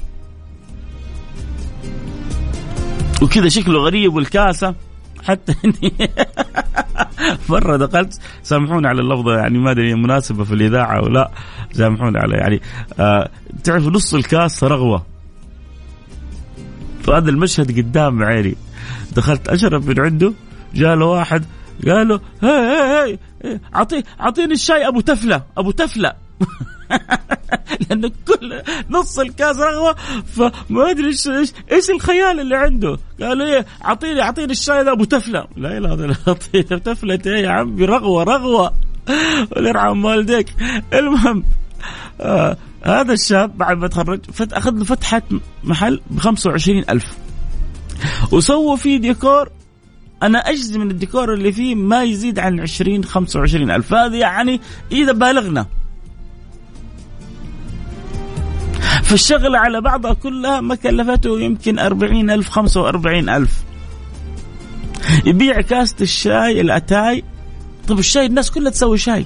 وكذا 3.21 3.49
شكله 3.49 3.79
غريب 3.79 4.15
والكاسة. 4.15 4.75
حتى 5.23 5.55
إني 5.65 6.09
مرة 7.49 7.77
دخلت 7.77 8.19
سامحوني 8.43 8.87
على 8.87 9.01
اللفظة 9.01 9.37
يعني 9.37 9.57
ما 9.57 9.71
أدري 9.71 9.93
مناسبة 9.93 10.43
في 10.43 10.53
الإذاعة 10.53 10.97
أو 10.99 11.07
لا 11.07 11.31
سامحوني 11.71 12.19
على 12.19 12.35
يعني 12.35 12.61
آه 12.99 13.29
تعرف 13.63 13.87
نص 13.87 14.13
الكاس 14.13 14.63
رغوة. 14.63 15.05
فهذا 17.03 17.29
المشهد 17.29 17.77
قدام 17.77 18.23
عيني. 18.23 18.55
دخلت 19.15 19.47
أشرب 19.47 19.85
من 19.89 19.99
عنده 19.99 20.33
جاء 20.73 20.95
له 20.95 21.05
واحد 21.05 21.45
قال 21.85 22.07
له 22.07 22.19
هي 22.41 22.49
هي 22.49 23.17
هي 23.43 23.59
اعطي 23.75 24.03
أعطيني 24.21 24.53
الشاي 24.53 24.87
أبو 24.87 25.01
تفلة 25.01 25.43
أبو 25.57 25.71
تفلة. 25.71 26.13
لأنه 27.89 28.11
كل 28.27 28.61
نص 28.89 29.19
الكاس 29.19 29.57
رغوة 29.57 29.95
فما 30.35 30.91
أدري 30.91 31.07
إيش 31.07 31.27
إيش 31.27 31.53
إيش 31.71 31.89
الخيال 31.89 32.39
اللي 32.39 32.55
عنده. 32.55 32.97
قال 33.21 33.41
إيه 33.41 33.65
اعطيني 33.85 34.21
أعطيني 34.21 34.51
الشاي 34.51 34.91
أبو 34.91 35.03
تفلة. 35.03 35.47
لا 35.57 35.77
إله 35.77 35.93
إلا 35.93 36.05
الله 36.05 36.79
تفلة 36.79 37.19
إيه 37.25 37.43
يا 37.43 37.49
عمي 37.49 37.85
رغوة 37.85 38.23
رغوة. 38.23 38.73
وليرحم 39.55 40.05
والديك. 40.05 40.53
المهم 40.93 41.43
آه 42.21 42.57
هذا 42.83 43.13
الشاب 43.13 43.57
بعد 43.57 43.77
ما 43.77 43.87
تخرج 43.87 44.19
أخذ 44.53 44.71
له 44.71 44.83
فتحة 44.83 45.21
محل 45.63 46.01
ب 46.09 46.19
25000 46.19 47.03
وسووا 48.31 48.75
فيه 48.75 48.97
ديكور 48.97 49.49
أنا 50.23 50.39
اجزم 50.39 50.79
من 50.81 50.91
الديكور 50.91 51.33
اللي 51.33 51.51
فيه 51.51 51.75
ما 51.75 52.03
يزيد 52.03 52.39
عن 52.39 52.59
20 52.59 53.03
25 53.03 53.71
ألف. 53.71 53.93
هذه 53.93 54.15
يعني 54.15 54.61
إذا 54.91 55.11
بالغنا. 55.11 55.65
فالشغلة 59.03 59.59
على 59.59 59.81
بعضها 59.81 60.13
كلها 60.13 60.61
ما 60.61 60.75
كلفته 60.75 61.39
يمكن 61.39 61.79
أربعين 61.79 62.29
ألف 62.29 62.49
خمسة 62.49 62.81
وأربعين 62.81 63.29
ألف. 63.29 63.63
يبيع 65.25 65.61
كاسة 65.61 65.95
الشاي 66.01 66.61
الأتاي. 66.61 67.23
طب 67.87 67.99
الشاي 67.99 68.25
الناس 68.25 68.51
كلها 68.51 68.71
تسوي 68.71 68.97
شاي. 68.97 69.25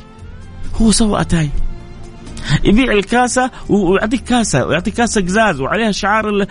هو 0.82 0.92
سوى 0.92 1.22
أتاي. 1.22 1.50
يبيع 2.64 2.92
الكاسة 2.92 3.52
ويعطيك 3.70 4.24
كاسة 4.24 4.66
ويعطيك 4.66 4.94
كاسة 4.94 5.22
قزاز 5.22 5.62
وعليها 5.62 5.92
شعار 5.92 6.46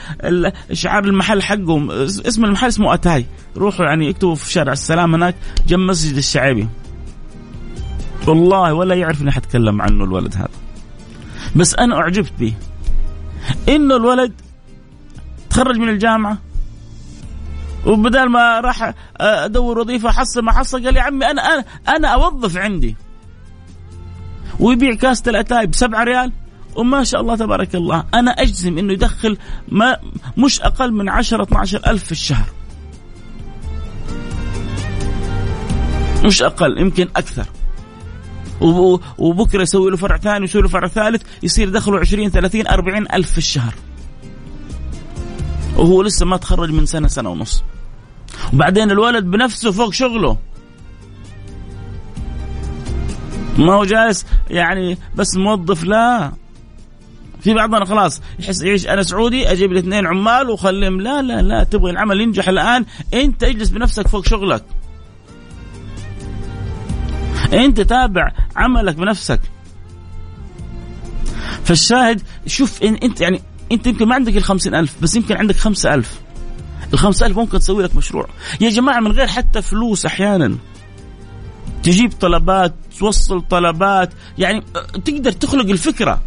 شعار 0.72 1.04
المحل 1.04 1.42
حقهم. 1.42 1.90
اسم 1.90 2.44
المحل 2.44 2.68
اسمه 2.68 2.94
أتاي. 2.94 3.26
روحوا 3.56 3.86
يعني 3.86 4.10
اكتبوا 4.10 4.34
في 4.34 4.52
شارع 4.52 4.72
السلام 4.72 5.14
هناك 5.14 5.34
جنب 5.66 5.80
مسجد 5.80 6.16
الشعيبي. 6.16 6.68
والله 8.26 8.74
ولا 8.74 8.94
يعرف 8.94 9.22
إني 9.22 9.32
حتكلم 9.32 9.82
عنه 9.82 10.04
الولد 10.04 10.36
هذا. 10.36 10.48
بس 11.56 11.74
أنا 11.74 11.96
أعجبت 11.96 12.32
به. 12.40 12.54
إنه 13.68 13.96
الولد 13.96 14.32
تخرج 15.50 15.78
من 15.78 15.88
الجامعة 15.88 16.38
وبدال 17.86 18.28
ما 18.28 18.60
راح 18.60 18.94
أدور 19.16 19.78
وظيفة 19.78 20.10
حصل 20.10 20.42
ما 20.42 20.52
حصل 20.52 20.84
قال 20.84 20.96
يا 20.96 21.02
عمي 21.02 21.26
أنا 21.26 21.42
أنا 21.42 21.64
أنا 21.88 22.08
أوظف 22.08 22.56
عندي. 22.56 22.96
ويبيع 24.60 24.94
كاسه 24.94 25.30
الاتاي 25.30 25.66
بسبعة 25.66 26.04
ريال. 26.04 26.32
وما 26.76 27.04
شاء 27.04 27.20
الله 27.20 27.36
تبارك 27.36 27.74
الله 27.74 28.04
أنا 28.14 28.30
أجزم 28.30 28.78
إنه 28.78 28.92
يدخل 28.92 29.36
ما 29.68 29.96
مش 30.36 30.60
أقل 30.60 30.92
من 30.92 31.08
10 31.08 31.42
12 31.42 31.80
ألف 31.86 32.04
في 32.04 32.12
الشهر. 32.12 32.46
مش 36.24 36.42
أقل 36.42 36.78
يمكن 36.78 37.08
أكثر. 37.16 37.46
وبكرة 39.18 39.62
يسوي 39.62 39.90
له 39.90 39.96
فرع 39.96 40.16
ثاني 40.16 40.40
ويسوي 40.40 40.62
له 40.62 40.68
فرع 40.68 40.88
ثالث 40.88 41.22
يصير 41.42 41.68
دخله 41.68 41.98
20 41.98 42.30
30 42.30 42.66
40 42.66 43.06
ألف 43.12 43.30
في 43.30 43.38
الشهر. 43.38 43.74
وهو 45.76 46.02
لسه 46.02 46.26
ما 46.26 46.36
تخرج 46.36 46.70
من 46.70 46.86
سنة 46.86 47.08
سنة 47.08 47.30
ونص. 47.30 47.64
وبعدين 48.52 48.90
الولد 48.90 49.24
بنفسه 49.24 49.72
فوق 49.72 49.92
شغله. 49.92 50.36
ما 53.60 53.74
هو 53.74 53.84
جالس 53.84 54.26
يعني 54.50 54.98
بس 55.16 55.36
موظف 55.36 55.84
لا. 55.84 56.32
في 57.40 57.54
بعضنا 57.54 57.84
خلاص 57.84 58.20
يحس 58.38 58.62
يعيش 58.62 58.86
أنا 58.86 59.02
سعودي 59.02 59.52
أجيب 59.52 59.72
لي 59.72 59.78
اثنين 59.78 60.06
عمال 60.06 60.50
وخليهم. 60.50 61.00
لا 61.00 61.22
لا 61.22 61.42
لا 61.42 61.64
تبغى 61.64 61.90
العمل 61.90 62.20
ينجح 62.20 62.48
الآن 62.48 62.84
أنت 63.14 63.42
اجلس 63.42 63.68
بنفسك 63.68 64.08
فوق 64.08 64.26
شغلك. 64.26 64.64
أنت 67.52 67.80
تابع 67.80 68.32
عملك 68.56 68.94
بنفسك. 68.94 69.40
فالشاهد 71.64 72.22
شوف 72.46 72.82
إن 72.82 72.94
أنت 72.94 73.20
يعني 73.20 73.42
أنت 73.72 73.86
يمكن 73.86 74.08
ما 74.08 74.14
عندك 74.14 74.36
ال 74.36 74.74
ألف 74.74 74.94
بس 75.02 75.16
يمكن 75.16 75.36
عندك 75.36 75.56
خمسة 75.56 75.94
ألف. 75.94 76.20
الخمسة 76.92 77.26
ألف 77.26 77.38
ممكن 77.38 77.58
تسوي 77.58 77.82
لك 77.82 77.96
مشروع. 77.96 78.26
يا 78.60 78.70
جماعة 78.70 79.00
من 79.00 79.12
غير 79.12 79.26
حتى 79.26 79.62
فلوس 79.62 80.06
أحيانا. 80.06 80.56
تجيب 81.82 82.12
طلبات 82.20 82.74
توصل 82.98 83.42
طلبات 83.42 84.10
يعني 84.38 84.64
تقدر 85.04 85.32
تخلق 85.32 85.70
الفكرة. 85.70 86.20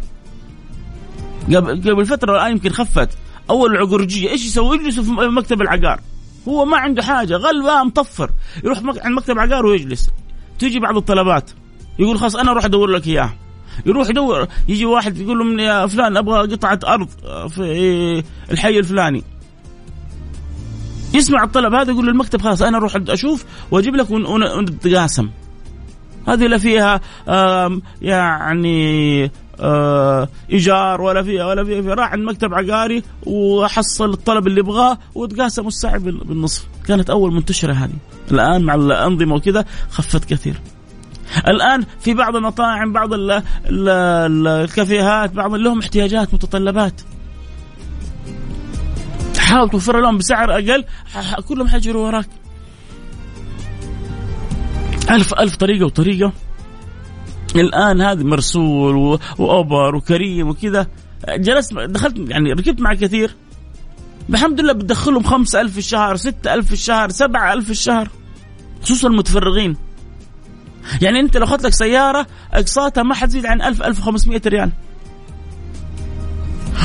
قبل 1.48 2.06
فترة 2.06 2.36
الآن 2.36 2.52
يمكن 2.52 2.70
خفت. 2.70 3.08
أول 3.50 3.72
العقرجية 3.72 4.30
إيش 4.30 4.46
يسوي؟ 4.46 4.76
يجلس 4.76 5.00
في 5.00 5.10
مكتب 5.10 5.62
العقار. 5.62 6.00
هو 6.48 6.64
ما 6.64 6.76
عنده 6.76 7.02
حاجة 7.02 7.36
غلبان 7.36 7.86
مطفر. 7.86 8.30
يروح 8.64 8.78
عند 8.78 9.16
مكتب 9.16 9.38
عقار 9.38 9.66
ويجلس. 9.66 10.10
تيجي 10.58 10.80
بعض 10.80 10.96
الطلبات 10.96 11.50
يقول 11.98 12.18
خلاص 12.18 12.36
أنا 12.36 12.50
أروح 12.50 12.64
أدور 12.64 12.90
لك 12.90 13.06
اياه 13.06 13.34
يروح 13.86 14.08
يدور 14.08 14.46
يجي 14.68 14.84
واحد 14.84 15.18
يقول 15.18 15.56
له 15.56 15.62
يا 15.62 15.86
فلان 15.86 16.16
أبغى 16.16 16.54
قطعة 16.54 16.78
أرض 16.86 17.08
في 17.48 18.22
الحي 18.50 18.78
الفلاني. 18.78 19.22
يسمع 21.14 21.44
الطلب 21.44 21.74
هذا 21.74 21.92
يقول 21.92 22.06
للمكتب 22.06 22.42
خلاص 22.42 22.62
أنا 22.62 22.76
أروح 22.76 22.96
أشوف 23.08 23.44
وأجيب 23.70 23.96
لك 23.96 24.10
ونتقاسم. 24.10 25.30
هذه 26.28 26.46
لا 26.46 26.58
فيها 26.58 27.00
يعني 28.02 29.30
إيجار 30.52 31.00
ولا 31.00 31.22
فيها 31.22 31.46
ولا 31.46 31.64
فيها 31.64 31.94
راح 31.94 32.12
عند 32.12 32.24
مكتب 32.24 32.54
عقاري 32.54 33.02
وحصل 33.26 34.10
الطلب 34.10 34.46
اللي 34.46 34.60
يبغاه 34.60 34.98
وتقاسموا 35.14 35.68
السعر 35.68 35.98
بالنصف. 35.98 36.66
كانت 36.86 37.10
أول 37.10 37.34
منتشرة 37.34 37.72
هذه. 37.72 37.94
الآن 38.30 38.62
مع 38.62 38.74
الأنظمة 38.74 39.34
وكذا 39.34 39.64
خفت 39.90 40.24
كثير. 40.24 40.60
الآن 41.48 41.84
في 42.00 42.14
بعض 42.14 42.36
المطاعم 42.36 42.92
بعض 42.92 43.10
الكافيهات 43.66 45.32
بعض 45.32 45.54
لهم 45.54 45.78
احتياجات 45.78 46.34
متطلبات. 46.34 47.00
حاول 49.38 49.70
توفر 49.70 50.00
لهم 50.00 50.18
بسعر 50.18 50.52
أقل 50.52 50.84
كلهم 51.48 51.68
حيجروا 51.68 52.06
وراك. 52.06 52.26
ألف 55.10 55.34
ألف 55.34 55.56
طريقة 55.56 55.86
وطريقة. 55.86 56.32
الآن 57.56 58.00
هذه 58.00 58.22
مرسول 58.24 59.18
وأوبر 59.38 59.94
وكريم 59.94 60.48
وكذا. 60.48 60.86
جلست 61.28 61.74
دخلت 61.74 62.30
يعني 62.30 62.52
ركبت 62.52 62.80
مع 62.80 62.94
كثير. 62.94 63.34
الحمد 64.30 64.60
لله 64.60 64.72
بتدخلهم 64.72 65.22
خمسة 65.22 65.60
ألف 65.60 65.72
في 65.72 65.78
الشهر 65.78 66.16
ستة 66.16 66.54
ألف 66.54 66.66
في 66.66 66.72
الشهر 66.72 67.08
سبعة 67.08 67.52
ألف 67.52 67.64
في 67.64 67.70
الشهر. 67.70 68.10
خصوصا 68.82 69.08
المتفرغين. 69.08 69.76
يعني 71.02 71.20
أنت 71.20 71.36
لو 71.36 71.44
أخذت 71.44 71.64
لك 71.64 71.72
سيارة 71.72 72.26
أقساطها 72.52 73.02
ما 73.02 73.14
حتزيد 73.14 73.46
عن 73.46 73.62
ألف 73.62 73.82
ألف 73.82 73.98
وخمسمائة 73.98 74.42
ريال. 74.46 74.70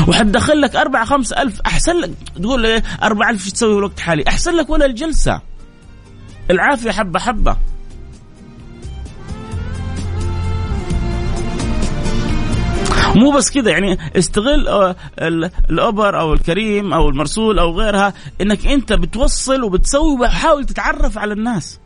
وحتدخل 0.08 0.62
لك 0.62 0.76
أربعة 0.76 1.06
خمسة 1.06 1.42
ألف. 1.42 1.62
أحسن 1.62 2.00
لك. 2.00 2.12
تقول 2.36 2.62
لي 2.62 2.82
أربعة 3.04 3.30
ألف 3.30 3.52
تسوي 3.52 3.74
في 3.74 3.78
الوقت 3.80 3.98
الحالي؟ 3.98 4.24
أحسن 4.28 4.56
لك 4.56 4.70
ولا 4.70 4.86
الجلسة. 4.86 5.42
العافية 6.52 6.92
حبة 6.92 7.20
حبة. 7.20 7.58
مو 13.16 13.32
بس 13.32 13.52
كذا 13.52 13.72
يعني 13.72 13.98
استغل 14.18 14.68
آه، 14.68 14.96
الاوبر 15.70 16.20
أو 16.20 16.34
الكريم 16.34 16.94
أو 16.94 17.10
المرسول 17.10 17.60
أو 17.60 17.80
غيرها 17.80 18.14
إنك 18.42 18.68
أنت 18.68 18.94
بتوصل 18.94 19.64
وبتسوي 19.64 20.20
وحاول 20.22 20.66
تتعرف 20.66 21.18
على 21.18 21.34
الناس. 21.34 21.80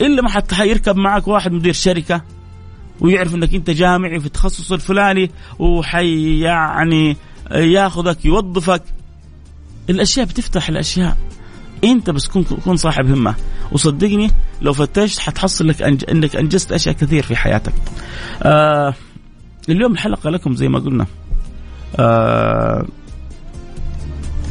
إلا 0.00 0.22
ما 0.22 0.28
حتى 0.28 0.54
حيركب 0.54 0.96
معك 0.96 1.28
واحد 1.28 1.52
مدير 1.52 1.72
شركة 1.72 2.22
ويعرف 3.00 3.34
إنك 3.34 3.54
أنت 3.54 3.70
جامعي 3.70 4.20
في 4.20 4.26
التخصص 4.26 4.72
الفلاني 4.72 5.30
وحي 5.58 6.40
يعني 6.40 7.16
ياخذك 7.50 8.24
يوظفك. 8.24 8.82
الأشياء 9.90 10.26
بتفتح 10.26 10.68
الأشياء. 10.68 11.16
أنت 11.84 12.10
بس 12.10 12.28
كن 12.28 12.42
كن 12.42 12.76
صاحب 12.76 13.10
همة. 13.10 13.34
وصدقني 13.72 14.30
لو 14.62 14.72
فتشت 14.72 15.18
حتحصل 15.18 15.68
لك 15.68 15.82
أنج... 15.82 16.04
إنك 16.10 16.36
أنجزت 16.36 16.72
أشياء 16.72 16.94
كثير 16.94 17.22
في 17.22 17.36
حياتك. 17.36 17.74
آه 18.42 18.94
اليوم 19.68 19.92
الحلقة 19.92 20.30
لكم 20.30 20.54
زي 20.54 20.68
ما 20.68 20.78
قلنا. 20.78 21.06
آه 21.96 22.84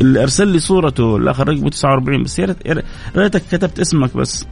اللي 0.02 0.22
أرسل 0.22 0.48
لي 0.48 0.60
صورته 0.60 1.18
الآخر 1.18 1.48
رقمه 1.48 1.70
49 1.70 2.24
بس 2.24 2.40
يا 2.40 2.56
ريتك 3.18 3.42
كتبت 3.52 3.80
اسمك 3.80 4.18
بس. 4.18 4.46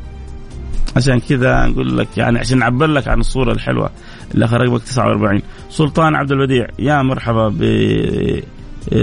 عشان 0.95 1.19
كذا 1.19 1.67
نقول 1.67 1.97
لك 1.97 2.17
يعني 2.17 2.39
عشان 2.39 2.60
نعبر 2.60 2.88
لك 2.88 3.08
عن 3.08 3.19
الصورة 3.19 3.52
الحلوة. 3.52 3.89
اللي 4.34 4.45
اخر 4.45 4.62
رقمك 4.62 4.82
49 4.84 5.41
سلطان 5.69 6.15
عبد 6.15 6.32
البديع 6.32 6.67
يا 6.80 7.02
مرحبا 7.02 7.50
ب 7.50 7.63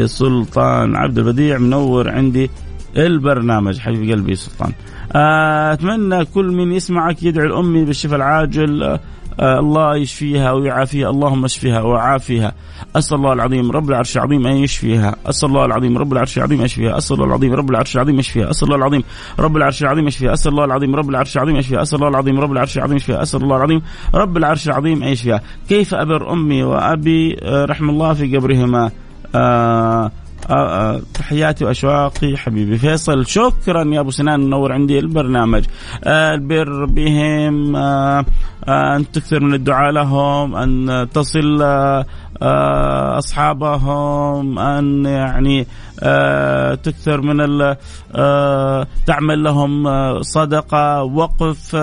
سلطان 0.05 0.97
عبد 0.97 1.19
البديع 1.19 1.59
منور 1.59 2.11
عندي 2.11 2.51
البرنامج. 2.97 3.79
حبيب 3.79 4.11
قلبي 4.11 4.35
سلطان. 4.35 4.73
آه، 5.13 5.73
أتمنى 5.73 6.25
كل 6.25 6.47
من 6.47 6.73
يسمعك 6.73 7.23
يدعو 7.23 7.47
لامي 7.47 7.85
بالشفاء 7.85 8.17
العاجل. 8.17 8.83
آه، 8.83 9.01
الله 9.41 9.97
يشفيها 9.97 10.53
ويعافيها. 10.53 11.11
اللهم 11.11 11.45
اشفيها 11.45 11.81
وعافيها. 11.81 12.53
أسأل 12.97 13.17
الله 13.17 13.33
العظيم 13.33 13.71
رب 13.71 13.91
العرش 13.91 14.17
العظيم 14.17 14.47
أن 14.47 14.57
يشفيها. 14.57 15.17
أسأل 15.27 15.49
الله 15.49 15.65
العظيم 15.65 15.99
رب 15.99 16.13
العرش 16.13 16.39
العظيم 16.39 16.63
يشفيها. 16.63 16.93
أسأل 16.93 17.15
الله 17.15 17.27
العظيم 17.27 17.55
رب 17.55 17.71
العرش 17.71 17.97
العظيم 17.97 18.19
يشفيها. 18.19 18.51
أسأل 18.51 18.69
الله 18.69 18.77
العظيم 18.77 19.03
رب 19.39 19.57
العرش 19.57 19.83
العظيم 19.83 20.07
يشفيها. 20.09 20.33
أسأل 20.33 20.51
الله 20.51 20.65
العظيم 20.65 20.95
رب 20.95 21.11
العرش 21.11 21.37
العظيم 21.37 21.57
يشفيها. 21.57 21.83
أسأل 21.83 21.99
الله 21.99 22.09
العظيم 22.09 22.41
رب 22.41 22.53
العرش 22.53 22.77
العظيم 22.79 22.97
يشفيها. 22.97 23.23
أسأل 23.23 23.43
الله 23.43 23.57
العظيم 23.57 23.83
رب 24.15 24.37
العرش 24.37 24.69
العظيم 24.69 25.03
يشفيها. 25.03 25.43
كيف 25.69 25.95
أبر 25.95 26.33
أمي 26.33 26.63
وأبي؟ 26.63 27.37
آه، 27.43 27.65
رحم 27.65 27.91
الله 27.91 28.15
في 28.15 28.37
قبرهما. 28.37 28.91
آه 29.35 29.39
آه، 29.39 30.05
آه، 30.05 30.11
تحياتي 31.15 31.65
وأشواقي 31.65 32.37
حبيبي 32.37 32.79
فيصل. 32.79 33.27
شكرا 33.27 33.85
يا 33.95 34.01
أبو 34.01 34.11
سنان 34.11 34.41
منور 34.41 34.73
عندي 34.73 34.99
البرنامج. 34.99 35.65
آه، 36.05 36.35
البر 36.35 36.85
بهم 36.85 37.77
أن 38.69 39.11
تكثر 39.13 39.41
من 39.41 39.55
الدعاء 39.55 39.93
لهم 39.93 40.57
أن 40.57 41.09
تصل 41.15 41.63
أصحابهم 43.19 44.59
أن 44.59 45.05
يعني 45.05 45.67
تكثر 46.77 47.21
من 47.21 47.37
تعمل 49.07 49.43
لهم 49.43 49.85
صدقة 50.23 51.03
وقف 51.03 51.77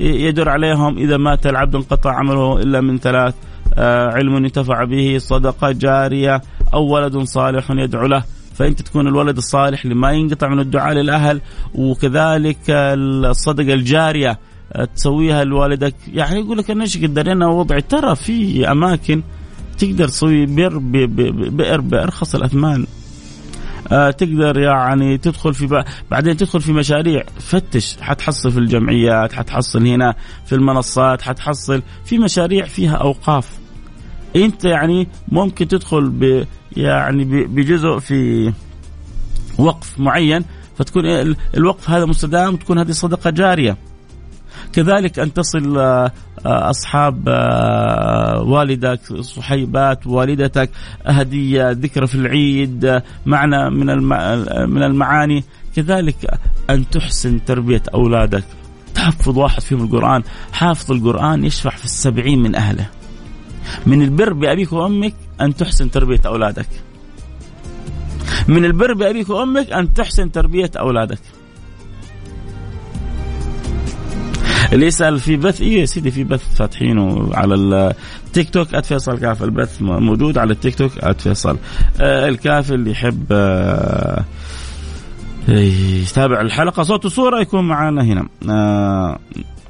يدر 0.00 0.48
عليهم. 0.48 0.98
إذا 0.98 1.16
مات 1.16 1.46
العبد 1.46 1.74
انقطع 1.74 2.12
عمله 2.14 2.58
إلا 2.58 2.80
من 2.80 2.98
ثلاث 2.98 3.34
علم 3.78 4.36
ينتفع 4.36 4.84
به 4.84 5.18
صدقة 5.18 5.70
جارية. 5.70 6.42
أو 6.74 6.94
ولد 6.94 7.18
صالح 7.18 7.70
يدعو 7.70 8.06
له. 8.06 8.24
فانت 8.54 8.82
تكون 8.82 9.06
الولد 9.06 9.36
الصالح 9.36 9.82
اللي 9.82 9.94
ما 9.94 10.12
ينقطع 10.12 10.48
من 10.48 10.60
الدعاء 10.60 10.94
للأهل 10.94 11.40
وكذلك 11.74 12.58
الصدقة 12.70 13.74
الجارية 13.74 14.38
تسويها 14.96 15.44
لوالدك. 15.44 15.94
يعني 16.12 16.40
يقول 16.40 16.58
لك 16.58 16.70
أنا 16.70 16.82
إيش 16.82 16.98
قدر 16.98 17.32
أنا 17.32 17.46
وضعي 17.46 17.80
ترى 17.80 18.16
في 18.16 18.70
أماكن 18.70 19.22
تقدر 19.78 20.08
تسوي 20.08 20.46
بئر 20.46 20.78
بئر 21.48 21.80
بأرخص 21.80 22.34
الأثمان. 22.34 22.86
آه 23.92 24.10
تقدر 24.10 24.58
يعني 24.58 25.18
تدخل 25.18 25.54
في 25.54 25.84
بعدين 26.10 26.36
تدخل 26.36 26.60
في 26.60 26.72
مشاريع. 26.72 27.22
فتش 27.38 27.96
حتحصل 28.00 28.52
في 28.52 28.58
الجمعيات 28.58 29.32
حتحصل 29.32 29.86
هنا 29.86 30.14
في 30.46 30.54
المنصات 30.54 31.22
حتحصل 31.22 31.82
في 32.04 32.18
مشاريع 32.18 32.64
فيها 32.64 32.94
أوقاف. 32.94 33.61
انت 34.36 34.64
يعني 34.64 35.08
ممكن 35.28 35.68
تدخل 35.68 36.10
ب 36.10 36.46
يعني 36.76 37.24
بجزء 37.46 37.98
في 37.98 38.52
وقف 39.58 40.00
معين 40.00 40.44
فتكون 40.78 41.04
الوقف 41.56 41.90
هذا 41.90 42.04
مستدام 42.04 42.56
تكون 42.56 42.78
هذه 42.78 42.90
صدقة 42.90 43.30
جارية. 43.30 43.76
كذلك 44.72 45.18
أن 45.18 45.32
تصل 45.32 45.78
آه، 45.78 46.10
أصحاب 46.46 47.24
آه، 47.28 48.42
والدك 48.42 49.00
صحيبات 49.20 50.06
والدتك 50.06 50.70
هديه 51.06 51.70
ذكرى 51.70 52.06
في 52.06 52.14
العيد 52.14 53.02
معنى 53.26 53.70
من 53.70 53.86
من 54.68 54.82
المعاني. 54.82 55.44
كذلك 55.76 56.38
أن 56.70 56.90
تحسن 56.90 57.44
تربية 57.44 57.82
أولادك. 57.94 58.44
تحفظ 58.94 59.38
واحد 59.38 59.60
فيهم 59.60 59.84
القرآن. 59.84 60.22
حافظ 60.52 60.92
القرآن 60.92 61.44
يشفع 61.44 61.70
في 61.70 61.84
السبعين 61.84 62.42
من 62.42 62.54
أهله. 62.54 63.01
من 63.86 64.02
البر 64.02 64.32
بأبيك 64.32 64.72
وأمك 64.72 65.14
أن 65.40 65.56
تحسن 65.56 65.90
تربية 65.90 66.20
أولادك. 66.26 66.68
من 68.48 68.64
البر 68.64 68.94
بأبيك 68.94 69.30
وأمك 69.30 69.72
أن 69.72 69.94
تحسن 69.94 70.32
تربية 70.32 70.70
أولادك. 70.78 71.18
اللي 74.72 74.86
يسأل 74.86 75.20
في 75.20 75.36
بث 75.36 75.60
إيه 75.60 75.80
يا 75.80 75.86
سيدي 75.86 76.10
في 76.10 76.24
بث 76.24 76.54
فاتحينه 76.56 77.30
على 77.34 77.54
التيك 77.54 78.50
توك 78.50 78.76
@فيصل 78.80 79.18
كاف 79.18 79.42
البث 79.42 79.82
موجود 79.82 80.38
على 80.38 80.52
التيك 80.52 80.74
توك 80.74 81.12
@فيصل. 81.18 81.58
آه 82.00 82.28
الكاف 82.28 82.72
اللي 82.72 82.90
يحب 82.90 83.26
آه 83.30 84.24
يتابع 85.48 86.40
الحلقة. 86.40 86.82
صوت 86.82 87.04
وصورة 87.04 87.40
يكون 87.40 87.68
معنا 87.68 88.02
هنا. 88.02 88.28
آه 88.50 89.18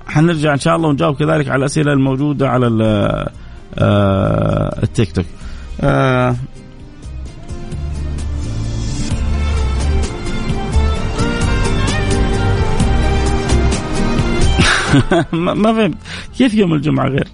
حنرجع 0.06 0.52
إن 0.52 0.58
شاء 0.58 0.76
الله 0.76 0.88
ونجاوب 0.88 1.16
كذلك 1.16 1.48
على 1.48 1.58
الأسئلة 1.58 1.92
الموجودة 1.92 2.48
على 2.48 2.66
التيك 3.78 5.12
توك. 5.12 5.26
آه. 5.80 6.36
ما 15.32 15.72
فهمت 15.72 15.96
كيف 16.38 16.54
يوم 16.54 16.74
الجمعة 16.74 17.08
غير؟ 17.08 17.28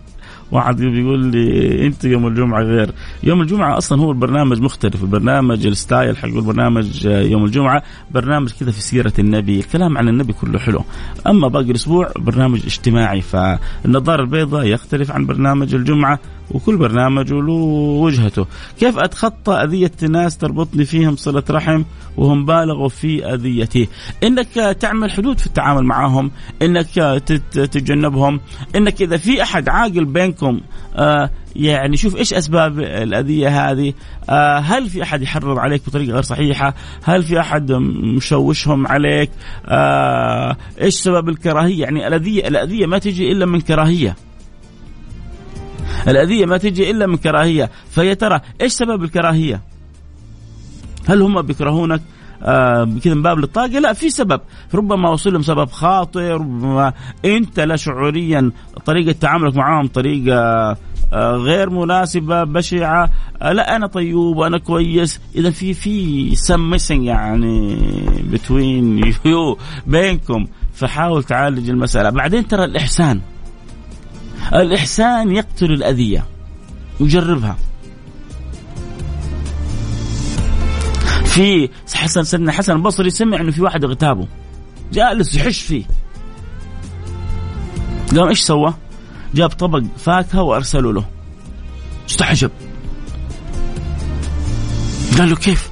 واحد 0.51 0.77
بيقول 0.77 1.19
لي 1.21 1.87
أنت 1.87 2.05
يوم 2.05 2.27
الجمعة 2.27 2.63
غير. 2.63 2.91
يوم 3.23 3.41
الجمعة 3.41 3.79
أصلا 3.79 4.01
هو 4.01 4.11
البرنامج 4.11 4.61
مختلف 4.61 5.03
البرنامج 5.03 5.67
الستايل 5.67 6.17
حق 6.17 6.29
البرنامج 6.29 7.05
يوم 7.07 7.45
الجمعة 7.45 7.83
برنامج 8.11 8.53
كذا 8.61 8.71
في 8.71 8.81
سيرة 8.81 9.13
النبي 9.19 9.59
الكلام 9.59 9.99
عن 9.99 10.09
النبي 10.09 10.33
كله 10.33 10.59
حلو. 10.59 10.85
أما 11.27 11.49
باقي 11.49 11.71
الأسبوع 11.71 12.13
برنامج 12.17 12.61
اجتماعي 12.67 13.21
فالنظارة 13.21 14.23
البيضاء 14.23 14.67
يختلف 14.67 15.11
عن 15.11 15.27
برنامج 15.27 15.75
الجمعة 15.75 16.19
وكل 16.51 16.77
برنامج 16.77 17.33
له 17.33 17.53
وجهته. 17.53 18.47
كيف 18.81 18.99
أتخطى 18.99 19.53
أذية 19.53 19.93
ناس 20.09 20.37
تربطني 20.37 20.85
فيهم 20.85 21.17
صلة 21.17 21.43
رحم 21.51 21.83
وهم 22.17 22.45
بالغوا 22.45 22.89
في 22.89 23.35
أذيتي؟ 23.35 23.89
إنك 24.23 24.77
تعمل 24.81 25.11
حدود 25.11 25.39
في 25.39 25.47
التعامل 25.47 25.85
معهم 25.85 26.31
إنك 26.63 27.21
تتجنبهم 27.53 28.41
إنك 28.77 29.03
إذا 29.03 29.17
في 29.17 29.43
أحد 29.43 29.69
عاقل 29.69 30.05
بينكم 30.05 30.61
آه 30.97 31.31
يعني 31.59 31.97
شوف 31.97 32.17
إيش 32.17 32.35
أسباب 32.35 32.81
الأذية 32.81 33.71
هذه؟ 33.71 33.93
آه 34.31 34.59
هل 34.59 34.89
في 34.89 35.03
أحد 35.03 35.23
يحرض 35.23 35.59
عليك 35.59 35.83
بطريقة 35.87 36.13
غير 36.13 36.23
صحيحة؟ 36.23 36.75
هل 37.05 37.23
في 37.23 37.41
أحد 37.41 37.73
مشوشهم 38.17 38.87
عليك؟ 38.87 39.31
آه 39.67 40.57
إيش 40.81 40.95
سبب 40.95 41.29
الكراهية؟ 41.29 41.81
يعني 41.83 42.07
الاذيه 42.07 42.49
الأذية 42.49 42.87
ما 42.87 42.99
تجي 42.99 43.33
إلا 43.33 43.47
من 43.47 43.61
كراهية. 43.61 44.17
الأذية 46.09 46.47
ما 46.47 46.59
تجي 46.59 46.91
إلا 46.91 47.07
من 47.07 47.17
كراهية 47.17 47.71
فيا 47.91 48.15
ترى 48.15 48.41
إيش 48.61 48.73
سبب 48.73 49.05
الكراهية 49.05 49.63
هل 51.09 51.23
هم 51.23 51.43
بيكرهونك 51.43 52.01
كذا 53.05 53.15
من 53.15 53.23
باب 53.23 53.39
للطاقة. 53.39 53.79
لا 53.79 53.93
في 53.93 54.11
سبب. 54.11 54.41
ربما 54.75 55.11
وصل 55.11 55.33
لهم 55.33 55.43
سبب 55.43 55.71
خاطئ 55.71 56.31
ربما 56.31 56.93
أنت 57.25 57.61
لا 57.61 57.77
شعوريا 57.77 58.51
طريقة 58.87 59.13
تعاملك 59.13 59.57
معهم 59.57 59.87
طريقة 59.87 60.39
آه 61.13 61.37
غير 61.37 61.71
مناسبة 61.71 62.45
بشعة. 62.45 63.11
آه 63.43 63.53
لا 63.53 63.77
أنا 63.77 63.87
طيب 63.87 64.17
وأنا 64.17 64.59
كويس. 64.59 65.21
إذا 65.37 65.51
في 65.51 65.75
في 65.75 66.35
سم 66.35 66.77
يعني 66.91 67.77
بتوين 68.31 69.15
يو 69.25 69.59
بينكم. 69.87 70.47
فحاول 70.75 71.25
تعالج 71.25 71.71
المسألة. 71.71 72.11
بعدين 72.11 72.49
ترى 72.49 72.65
الإحسان. 72.65 73.21
الإحسان 74.55 75.33
يقتل 75.33 75.73
الأذية. 75.73 76.25
وجربها 77.01 77.57
في 81.39 81.69
حسن 81.95 82.25
سيدنا 82.25 82.53
حسن 82.53 82.73
البصري 82.73 83.11
سمع 83.11 83.41
إنه 83.41 83.51
في 83.51 83.63
واحد 83.63 83.85
اغتابه. 83.85 84.29
جالس 84.93 85.35
يحش 85.35 85.61
فيه. 85.61 85.85
قام 88.17 88.29
إيش 88.29 88.41
سوى؟ 88.41 88.75
جاب 89.35 89.51
طبق 89.51 89.83
فاكهة 89.99 90.43
وارسله 90.43 90.93
له. 90.93 91.05
استحجب. 92.11 92.51
قال 95.19 95.31
له 95.31 95.37
كيف؟ 95.37 95.71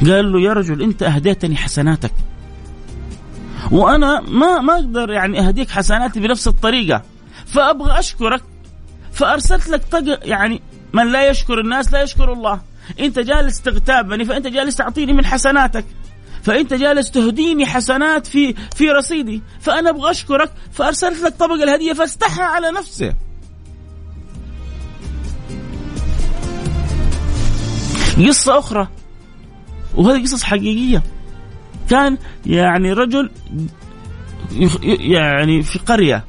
قال 0.00 0.32
له 0.32 0.40
يا 0.40 0.52
رجل 0.52 0.82
أنت 0.82 1.02
أهديتني 1.02 1.56
حسناتك. 1.56 2.12
وأنا 3.70 4.20
ما 4.20 4.60
ما 4.60 4.74
أقدر 4.74 5.10
يعني 5.10 5.40
أهديك 5.40 5.70
حسناتي 5.70 6.20
بنفس 6.20 6.48
الطريقة. 6.48 7.02
فأبغى 7.46 7.98
أشكرك. 7.98 8.42
فأرسلت 9.12 9.68
لك 9.68 9.82
طق 9.90 10.18
يعني 10.22 10.60
من 10.92 11.12
لا 11.12 11.30
يشكر 11.30 11.60
الناس 11.60 11.92
لا 11.92 12.02
يشكر 12.02 12.32
الله. 12.32 12.71
انت 13.00 13.18
جالس 13.18 13.60
تغتابني 13.60 14.24
فانت 14.24 14.46
جالس 14.46 14.76
تعطيني 14.76 15.12
من 15.12 15.26
حسناتك. 15.26 15.84
فانت 16.42 16.74
جالس 16.74 17.10
تهديني 17.10 17.66
حسنات 17.66 18.26
في 18.26 18.54
في 18.76 18.90
رصيدي. 18.90 19.42
فانا 19.60 19.90
أبغى 19.90 20.10
اشكرك 20.10 20.52
فارسلت 20.72 21.22
لك 21.22 21.34
طبق 21.36 21.54
الهدية 21.54 21.92
فاستحى 21.92 22.42
على 22.42 22.70
نفسه. 22.70 23.14
قصة 28.28 28.58
أخرى 28.58 28.88
وهذه 29.94 30.22
قصص 30.22 30.42
حقيقية. 30.42 31.02
كان 31.90 32.18
يعني 32.46 32.92
رجل 32.92 33.30
يعني 34.84 35.62
في 35.62 35.78
قرية 35.78 36.24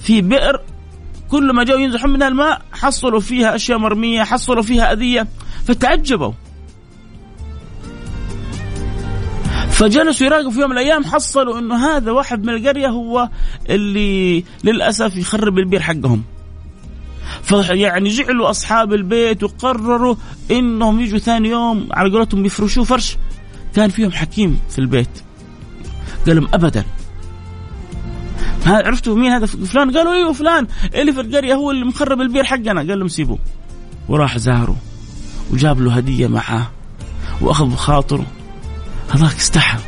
في 0.00 0.20
بئر 0.20 0.60
كل 1.30 1.52
ما 1.52 1.64
جاءوا 1.64 1.80
ينزحون 1.80 2.12
منها 2.12 2.28
الماء 2.28 2.62
حصلوا 2.72 3.20
فيها 3.20 3.54
أشياء 3.54 3.78
مرمية 3.78 4.22
حصلوا 4.22 4.62
فيها 4.62 4.92
أذية. 4.92 5.26
فتعجبوا. 5.66 6.32
فجلسوا 9.70 10.26
يراقبوا 10.26 10.50
في 10.50 10.60
يوم 10.60 10.70
من 10.70 10.78
الأيام 10.78 11.04
حصلوا 11.04 11.58
إنه 11.58 11.76
هذا 11.86 12.10
واحد 12.10 12.44
من 12.44 12.54
القرية 12.54 12.88
هو 12.88 13.28
اللي 13.70 14.44
للأسف 14.64 15.16
يخرب 15.16 15.58
البير 15.58 15.80
حقهم. 15.80 16.22
فيعني 17.42 18.08
جعلوا 18.08 18.50
أصحاب 18.50 18.92
البيت 18.92 19.42
وقرروا 19.42 20.16
إنهم 20.50 21.00
يجوا 21.00 21.18
ثاني 21.18 21.48
يوم 21.48 21.88
على 21.92 22.10
قولتهم 22.10 22.46
يفرشوا 22.46 22.84
فرش. 22.84 23.16
كان 23.74 23.90
فيهم 23.90 24.12
حكيم 24.12 24.60
في 24.70 24.78
البيت. 24.78 25.22
قال 26.26 26.36
لهم 26.36 26.48
ابدا. 26.54 26.84
عرفتوا 28.66 29.16
مين 29.16 29.32
هذا؟ 29.32 29.46
فلان؟ 29.46 29.96
قالوا 29.96 30.14
إيوه 30.14 30.32
فلان. 30.32 30.66
اللي 30.94 31.12
في 31.12 31.20
القرية 31.20 31.54
هو 31.54 31.70
اللي 31.70 31.84
مخرب 31.84 32.20
البير 32.20 32.44
حقنا. 32.44 32.80
قال 32.80 32.98
لهم 32.98 33.08
سيبوه. 33.08 33.38
وراح 34.08 34.38
زاره 34.38 34.76
وجاب 35.52 35.80
له 35.80 35.92
هدية 35.96 36.26
معاه 36.26 36.66
وأخذ 37.40 37.66
بخاطره. 37.66 38.26
هذاك 39.10 39.34
استحى 39.34 39.78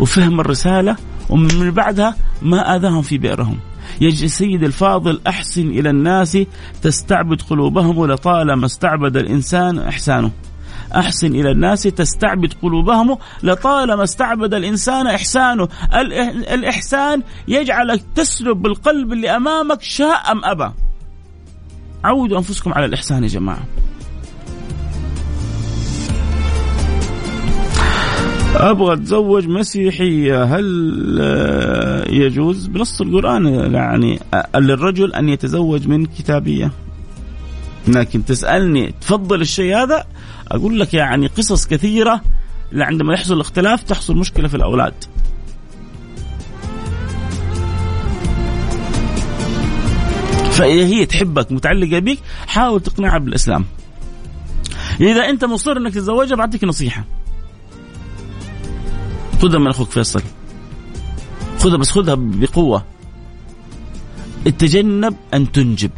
وفهم 0.00 0.40
الرسالة 0.40 0.96
ومن 1.30 1.70
بعدها 1.70 2.16
ما 2.42 2.76
آذاهم 2.76 3.02
في 3.02 3.18
بئرهم. 3.18 3.58
يا 4.00 4.10
سيد 4.10 4.64
الفاضل 4.64 5.20
أحسن 5.26 5.68
إلى 5.68 5.90
الناس 5.90 6.38
تستعبد 6.82 7.42
قلوبهم 7.42 8.06
لطالما 8.06 8.66
استعبد 8.66 9.16
الإنسان 9.16 9.78
إحسانه. 9.78 10.30
أحسن 10.96 11.26
إلى 11.26 11.50
الناس 11.50 11.82
تستعبد 11.82 12.52
قلوبهم 12.62 13.18
لطالما 13.42 14.04
استعبد 14.04 14.54
الإنسان 14.54 15.06
إحسانه. 15.06 15.68
الإحسان 16.54 17.22
يجعلك 17.48 18.02
تسلب 18.14 18.62
بالقلب 18.62 19.12
اللي 19.12 19.36
أمامك 19.36 19.82
شاء 19.82 20.32
أم 20.32 20.44
أبى. 20.44 20.72
عودوا 22.04 22.38
أنفسكم 22.38 22.72
على 22.72 22.86
الإحسان 22.86 23.22
يا 23.22 23.28
جماعة. 23.28 23.64
أبغى 28.56 28.94
أتزوج 28.94 29.48
مسيحية 29.48 30.44
هل 30.44 31.18
آه، 31.20 32.10
يجوز؟ 32.10 32.66
بنص 32.66 33.00
القرآن 33.00 33.46
يعني 33.74 34.20
آه، 34.34 34.58
للرجل 34.58 35.14
أن 35.14 35.28
يتزوج 35.28 35.88
من 35.88 36.06
كتابية. 36.06 36.70
لكن 37.88 38.24
تسألني 38.24 38.94
تفضل 39.00 39.40
الشيء 39.40 39.76
هذا؟ 39.76 40.04
أقول 40.52 40.80
لك 40.80 40.94
يعني 40.94 41.26
قصص 41.26 41.66
كثيرة 41.66 42.20
عندما 42.72 43.14
يحصل 43.14 43.40
اختلاف 43.40 43.82
تحصل 43.82 44.16
مشكلة 44.16 44.48
في 44.48 44.56
الأولاد. 44.56 44.94
فإذا 50.50 50.86
هي 50.86 51.06
تحبك 51.06 51.52
متعلقة 51.52 51.98
بك 51.98 52.18
حاول 52.46 52.80
تقنعها 52.80 53.18
بالإسلام. 53.18 53.64
إذا 55.00 55.28
أنت 55.28 55.44
مصر 55.44 55.76
أنك 55.76 55.94
تتزوجها 55.94 56.36
بعطيك 56.36 56.64
نصيحة. 56.64 57.04
خذها 59.42 59.58
من 59.58 59.66
أخوك 59.66 59.90
فيصل. 59.90 60.22
خذها 61.58 61.76
بس 61.76 61.90
خذها 61.90 62.14
بقوة. 62.18 62.84
تجنب 64.58 65.16
أن 65.34 65.52
تنجب. 65.52 65.90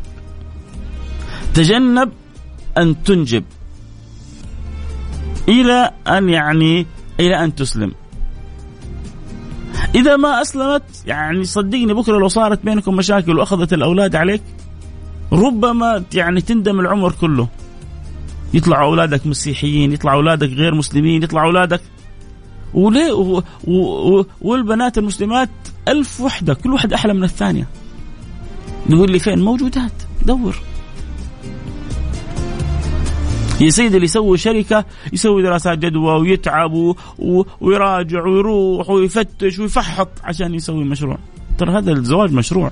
تجنب 1.54 2.12
أن 2.78 3.02
تنجب. 3.02 3.44
إلى 5.48 5.90
أن 6.08 6.28
يعني 6.28 6.86
إلى 7.20 7.44
أن 7.44 7.54
تسلم. 7.54 7.92
إذا 9.94 10.16
ما 10.16 10.42
أسلمت 10.42 10.82
يعني 11.06 11.44
صدقني 11.44 11.94
بكرة 11.94 12.18
لو 12.18 12.28
صارت 12.28 12.64
بينكم 12.64 12.96
مشاكل 12.96 13.38
وأخذت 13.38 13.72
الأولاد 13.72 14.16
عليك 14.16 14.42
ربما 15.32 16.04
يعني 16.14 16.40
تندم 16.40 16.80
العمر 16.80 17.12
كله. 17.12 17.48
يطلع 18.54 18.82
أولادك 18.82 19.26
مسيحيين 19.26 19.92
يطلع 19.92 20.12
أولادك 20.12 20.48
غير 20.48 20.74
مسلمين 20.74 21.22
يطلع 21.22 21.44
أولادك 21.44 21.80
وليه 22.76 23.12
و... 23.12 23.42
و... 23.66 24.24
والبنات 24.40 24.98
المسلمات 24.98 25.48
ألف 25.88 26.20
وحدة 26.20 26.54
كل 26.54 26.72
واحد 26.72 26.92
أحلى 26.92 27.14
من 27.14 27.24
الثانية. 27.24 27.68
يقول 28.90 29.12
لي 29.12 29.18
فين؟ 29.18 29.38
موجودات. 29.38 29.92
دور. 30.26 30.56
يا 33.60 33.70
سيدي 33.70 33.94
اللي 33.94 34.04
يسوي 34.04 34.38
شركة 34.38 34.84
يسوي 35.12 35.42
دراسات 35.42 35.78
جدوى 35.78 36.20
ويتعب. 36.20 36.72
و... 36.72 37.44
ويراجع 37.60 38.26
ويروح 38.26 38.90
ويفتش 38.90 39.58
ويفحط 39.58 40.08
عشان 40.24 40.54
يسوي 40.54 40.84
مشروع. 40.84 41.18
ترى 41.58 41.78
هذا 41.78 41.92
الزواج 41.92 42.32
مشروع. 42.32 42.70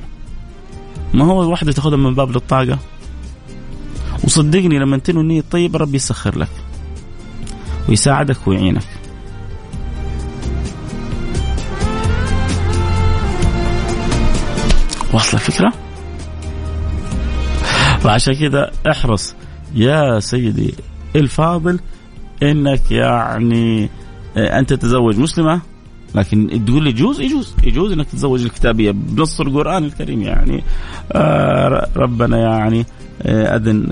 ما 1.14 1.24
هو 1.24 1.50
واحدة 1.50 1.72
تاخذها 1.72 1.96
من 1.96 2.14
باب 2.14 2.30
للطاقة. 2.30 2.78
وصدقني 4.24 4.78
لما 4.78 4.98
تنوي 4.98 5.22
النية 5.22 5.40
الطيبة 5.40 5.78
ربي 5.78 5.96
يسخر 5.96 6.38
لك. 6.38 6.50
ويساعدك 7.88 8.48
ويعينك. 8.48 8.86
واصلة 15.14 15.40
الفكرة؟ 15.40 15.72
وعشان 18.04 18.34
كذا 18.34 18.70
احرص 18.90 19.34
يا 19.74 20.20
سيدي 20.20 20.74
الفاضل 21.16 21.80
إنك 22.42 22.90
يعني 22.90 23.90
آه، 24.36 24.58
أنت 24.58 24.72
تتزوج 24.72 25.18
مسلمة 25.18 25.60
لكن 26.14 26.64
تقول 26.66 26.84
لي 26.84 26.90
يجوز؟ 26.90 27.20
يجوز. 27.20 27.54
يجوز 27.64 27.92
إنك 27.92 28.06
تتزوج 28.06 28.42
الكتابية 28.42 28.90
بنص 28.90 29.40
القرآن 29.40 29.84
الكريم 29.84 30.22
يعني. 30.22 30.64
آه 31.12 31.88
ربنا 31.96 32.38
يعني 32.38 32.86
آه 33.22 33.56
أذن 33.56 33.82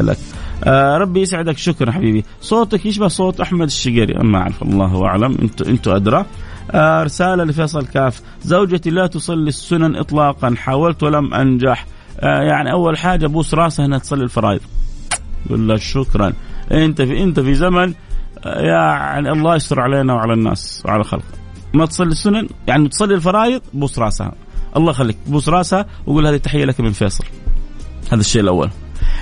لك. 0.00 0.18
آه 0.64 0.98
ربي 0.98 1.20
يسعدك. 1.20 1.58
شكرا 1.58 1.90
حبيبي. 1.90 2.24
صوتك 2.40 2.86
يشبه 2.86 3.08
صوت 3.08 3.40
أحمد 3.40 3.66
الشقيري 3.66 4.14
ما 4.14 4.38
أعرف 4.38 4.62
الله 4.62 5.06
أعلم. 5.06 5.36
أنتم 5.42 5.70
أنتم 5.70 5.90
أدرى. 5.90 6.26
آه 6.70 7.02
رسالة 7.02 7.44
لفيصل 7.44 7.86
كاف. 7.86 8.22
زوجتي 8.42 8.90
لا 8.90 9.06
تصلي 9.06 9.48
السنن 9.48 9.96
اطلاقا. 9.96 10.54
حاولت 10.56 11.02
ولم 11.02 11.34
أنجح. 11.34 11.86
آه، 12.20 12.42
يعني 12.42 12.72
أول 12.72 12.98
حاجة 12.98 13.26
بوس 13.26 13.54
راسه 13.54 13.84
إنها 13.84 13.98
تصلي 13.98 14.24
الفرائض. 14.24 14.60
يقول 15.46 15.68
له 15.68 15.76
شكرا. 15.76 16.32
أنت 16.72 17.02
في 17.02 17.22
أنت 17.22 17.40
في 17.40 17.54
زمن 17.54 17.94
آه، 18.44 18.60
يعني 18.60 19.32
الله 19.32 19.56
يستر 19.56 19.80
علينا 19.80 20.14
وعلى 20.14 20.32
الناس 20.32 20.82
وعلى 20.86 21.04
خلقه 21.04 21.24
ما 21.74 21.86
تصلي 21.86 22.10
السنن 22.10 22.48
يعني 22.66 22.88
تصلي 22.88 23.14
الفرائض 23.14 23.62
بوس 23.74 23.98
راسها. 23.98 24.32
الله 24.76 24.90
يخليك 24.90 25.16
بوس 25.26 25.48
راسها 25.48 25.86
وقول 26.06 26.26
هذه 26.26 26.36
تحية 26.36 26.64
لك 26.64 26.80
من 26.80 26.92
فيصل. 26.92 27.24
هذا 28.12 28.20
الشيء 28.20 28.42
الأول. 28.42 28.70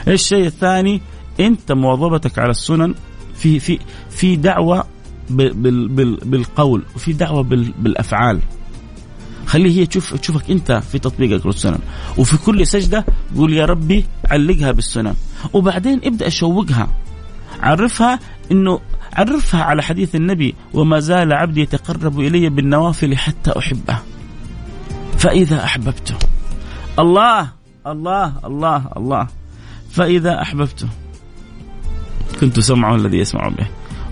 الشيء 0.09 0.46
الثاني 0.46 1.03
أنت 1.40 1.72
مواظبتك 1.72 2.38
على 2.38 2.50
السنن 2.50 2.94
في 3.35 3.59
في 3.59 3.79
في 4.11 4.37
دعوة 4.37 4.85
بالقول 5.31 6.83
وفي 6.97 7.12
دعوة 7.12 7.43
بالأفعال. 7.79 8.40
خليه 9.47 9.81
هي 9.81 9.87
تشوف 9.87 10.14
تشوفك 10.14 10.51
أنت 10.51 10.73
في 10.93 10.99
تطبيقك 10.99 11.47
للسنن. 11.47 11.79
وفي 12.19 12.37
كل 12.37 12.66
سجدة 12.66 13.05
قول 13.37 13.53
يا 13.53 13.66
ربي 13.66 14.05
علقها 14.31 14.73
بالسنن. 14.73 15.14
وبعدين 15.53 16.01
ابدأ 16.05 16.29
شوقها. 16.29 16.88
عرفها 17.61 18.19
انه 18.53 18.81
عرفها 19.12 19.62
على 19.62 19.83
حديث 19.83 20.14
النبي 20.14 20.55
وما 20.75 21.01
زال 21.01 21.33
عبدي 21.33 21.61
يتقرب 21.61 22.21
إلي 22.21 22.49
بالنوافل 22.49 23.16
حتى 23.16 23.59
أحبه. 23.59 23.99
فإذا 25.19 25.64
أحببته. 25.64 26.14
الله 26.99 27.49
الله 27.87 28.33
الله 28.45 28.88
الله. 28.97 29.27
فإذا 29.90 30.43
أحببته. 30.43 30.88
كنت 32.40 32.61
سمعه 32.61 32.95
الذي 32.95 33.19
يسمع 33.19 33.49
به. 33.49 33.66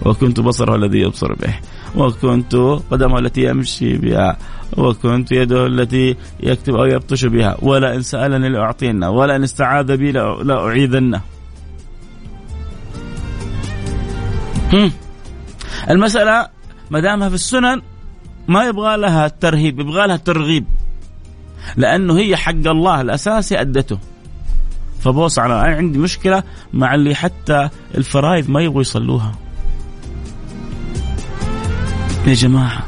وكنت 0.08 0.40
بصره 0.40 0.74
الذي 0.74 0.98
يبصر 0.98 1.32
به. 1.32 1.54
وكنت 1.96 2.54
قدمه 2.90 3.18
التي 3.18 3.44
يمشي 3.44 3.96
بها. 3.96 4.36
وكنت 4.76 5.32
يده 5.32 5.66
التي 5.66 6.16
يكتب 6.40 6.74
أو 6.74 6.84
يبطش 6.84 7.24
بها. 7.24 7.56
ولا 7.62 7.94
إن 7.94 8.02
سألني 8.02 8.48
لأعطينه. 8.48 9.10
ولا 9.10 9.36
إن 9.36 9.42
استعاذ 9.42 9.96
بي 9.96 10.12
لأعيذنه. 10.12 11.20
المسألة 15.90 16.48
ما 16.90 17.00
دامها 17.00 17.28
في 17.28 17.34
السنن 17.34 17.82
ما 18.48 18.64
يبغى 18.64 18.96
لها 18.96 19.28
ترهيب 19.28 19.80
يبغى 19.80 20.06
لها 20.06 20.16
ترغيب 20.16 20.64
لأنه 21.76 22.18
هي 22.18 22.36
حق 22.36 22.66
الله 22.66 23.00
الأساسي 23.00 23.60
أدته. 23.60 23.98
فبوص 25.00 25.38
على 25.38 25.54
أنا 25.54 25.76
عندي 25.76 25.98
مشكلة 25.98 26.42
مع 26.72 26.94
اللي 26.94 27.14
حتى 27.14 27.68
الفرائض 27.94 28.50
ما 28.50 28.60
يبغوا 28.60 28.80
يصلوها. 28.80 29.34
يا 32.26 32.34
جماعة 32.34 32.86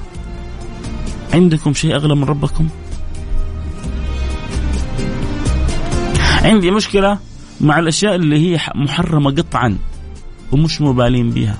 عندكم 1.34 1.74
شيء 1.74 1.94
أغلى 1.94 2.14
من 2.14 2.24
ربكم؟ 2.24 2.68
عندي 6.42 6.70
مشكلة 6.70 7.18
مع 7.60 7.78
الأشياء 7.78 8.14
اللي 8.14 8.38
هي 8.38 8.60
محرمة 8.74 9.30
قطعا 9.30 9.78
ومش 10.52 10.80
مبالين 10.80 11.30
بها 11.30 11.56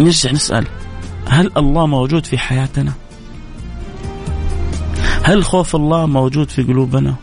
نرجع 0.00 0.30
نسأل 0.32 0.66
هل 1.26 1.50
الله 1.56 1.86
موجود 1.86 2.26
في 2.26 2.38
حياتنا؟ 2.38 2.92
هل 5.22 5.44
خوف 5.44 5.76
الله 5.76 6.06
موجود 6.06 6.50
في 6.50 6.62
قلوبنا؟ 6.62 7.14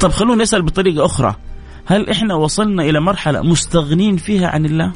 طب 0.00 0.10
خلونا 0.10 0.42
نسأل 0.42 0.62
بطريقة 0.62 1.04
أخرى. 1.06 1.36
هل 1.90 2.10
إحنا 2.10 2.34
وصلنا 2.34 2.82
إلى 2.82 3.00
مرحلة 3.00 3.42
مستغنين 3.42 4.16
فيها 4.16 4.48
عن 4.48 4.64
الله؟ 4.64 4.92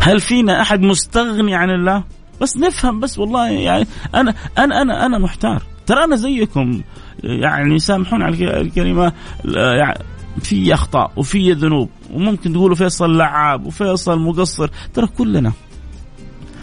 هل 0.00 0.20
فينا 0.20 0.60
أحد 0.60 0.80
مستغني 0.80 1.54
عن 1.54 1.70
الله؟ 1.70 2.04
بس 2.40 2.56
نفهم 2.56 3.00
بس 3.00 3.18
والله 3.18 3.48
يعني 3.48 3.86
أنا 4.14 4.34
أنا 4.58 4.82
أنا 4.82 5.06
أنا 5.06 5.18
محتار 5.18 5.62
ترى 5.86 6.04
أنا 6.04 6.16
زيكم 6.16 6.82
يعني 7.24 7.78
سامحوني 7.78 8.24
على 8.24 8.60
الكلمة 8.60 9.12
يعني 9.54 9.98
في 10.40 10.74
أخطاء 10.74 11.12
وفي 11.16 11.52
ذنوب 11.52 11.90
وممكن 12.12 12.52
تقولوا 12.52 12.76
فيصل 12.76 13.16
لعاب 13.16 13.66
وفيصل 13.66 14.18
مقصر 14.18 14.70
ترى 14.94 15.06
كلنا 15.06 15.52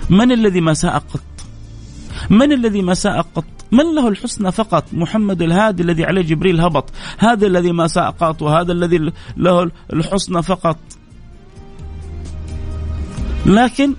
من 0.09 0.31
الذي 0.31 0.61
ما 0.61 0.73
ساء 0.73 0.93
قط 0.93 1.21
من 2.29 2.51
الذي 2.51 2.81
ما 2.81 2.93
ساء 2.93 3.21
قط 3.21 3.58
من 3.71 3.95
له 3.95 4.07
الحسنى 4.07 4.51
فقط؟ 4.51 4.85
محمد 4.93 5.41
الهادي 5.41 5.83
الذي 5.83 6.05
عليه 6.05 6.21
جبريل 6.21 6.61
هبط. 6.61 6.89
هذا 7.17 7.47
الذي 7.47 7.71
ما 7.71 7.87
ساء 7.87 8.11
قط 8.11 8.41
وهذا 8.41 8.71
الذي 8.71 9.11
له 9.37 9.71
الحسنى 9.93 10.43
فقط. 10.43 10.77
لكن 13.45 13.93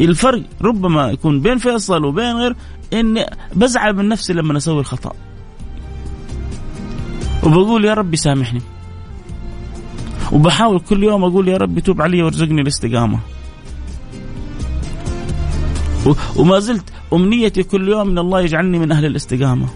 الفرق 0.00 0.42
ربما 0.62 1.10
يكون 1.10 1.40
بين 1.40 1.58
فيصل 1.58 2.04
وبين 2.04 2.36
غير 2.36 2.56
إني 2.92 3.26
بزعل 3.54 3.96
من 3.96 4.08
نفسي 4.08 4.32
لما 4.32 4.56
أسوي 4.56 4.80
الخطأ. 4.80 5.12
وبقول 7.42 7.84
يا 7.84 7.94
ربي 7.94 8.16
سامحني. 8.16 8.60
وبحاول 10.32 10.80
كل 10.80 11.04
يوم 11.04 11.24
أقول 11.24 11.48
يا 11.48 11.56
ربي 11.56 11.80
توب 11.80 12.02
علي 12.02 12.22
وارزقني 12.22 12.60
الاستقامة. 12.60 13.18
وما 16.36 16.58
زلت 16.58 16.84
أمنيتي 17.12 17.62
كل 17.62 17.88
يوم 17.88 18.08
ان 18.10 18.18
الله 18.18 18.40
يجعلني 18.40 18.78
من 18.78 18.92
أهل 18.92 19.04
الاستقامة. 19.04 19.66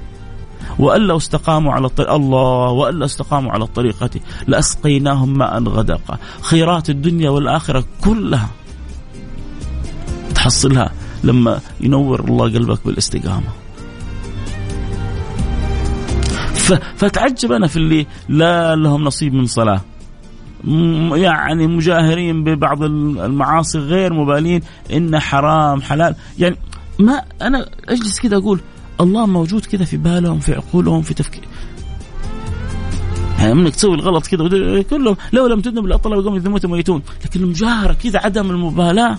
وألا 0.79 1.17
استقاموا 1.17 1.73
على 1.73 1.87
الطريق 1.87 2.13
الله 2.13 2.71
وألا 2.71 3.05
استقاموا 3.05 3.53
على 3.53 3.65
الطريقة 3.65 4.11
لأسقيناهم 4.47 5.39
ماء 5.39 5.63
غدقا. 5.63 6.19
خيرات 6.41 6.91
الدنيا 6.91 7.31
والآخرة 7.31 7.85
كلها 8.05 8.49
تحصلها 10.35 10.93
لما 11.25 11.61
ينور 11.81 12.21
الله 12.21 12.45
قلبك 12.45 12.79
بالاستقامة. 12.87 13.49
فتعجب 16.97 17.53
أنا 17.53 17.67
في 17.67 17.77
اللي 17.77 18.07
لا 18.29 18.77
لهم 18.77 19.05
نصيب 19.05 19.35
من 19.35 19.47
صلاة. 19.47 19.81
يعني 21.15 21.67
مجاهرين 21.67 22.45
ببعض 22.45 22.83
المعاصي 22.83 23.79
غير 23.79 24.13
مبالين 24.13 24.61
إن 24.93 25.19
حرام 25.19 25.83
حلال. 25.83 26.15
يعني 26.39 26.57
ما 26.99 27.23
أنا 27.43 27.69
أجلس 27.89 28.21
كذا 28.21 28.37
أقول 28.37 28.61
الله 29.01 29.27
موجود 29.27 29.65
كذا 29.65 29.85
في 29.85 29.97
بالهم 29.97 30.39
في 30.39 30.55
عقولهم 30.55 31.03
في 31.03 31.15
تفكير 31.15 31.43
يعني 33.39 33.53
إنك 33.53 33.75
تسوي 33.75 33.95
الغلط 33.95 34.27
كذا 34.27 34.83
كلهم 34.83 35.17
لو 35.33 35.47
لم 35.47 35.61
تذنب 35.61 35.87
لاطلع 35.87 36.17
قوم 36.17 36.37
يذنبون 36.37 36.61
ميتون. 36.65 37.03
لكن 37.25 37.41
المجاهرة 37.41 37.93
كذا 37.93 38.19
عدم 38.19 38.51
المبالاة. 38.51 39.19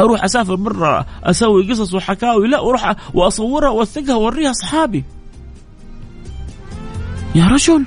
أروح 0.00 0.24
أسافر 0.24 0.54
برا 0.54 1.06
أسوي 1.24 1.70
قصص 1.70 1.94
وحكاوي 1.94 2.48
لا 2.48 2.60
وأروح 2.60 2.96
وأصورها 3.14 3.68
وأوثقها 3.68 4.14
وأوريها 4.14 4.50
أصحابي. 4.50 5.04
يا 7.34 7.46
رجل 7.46 7.84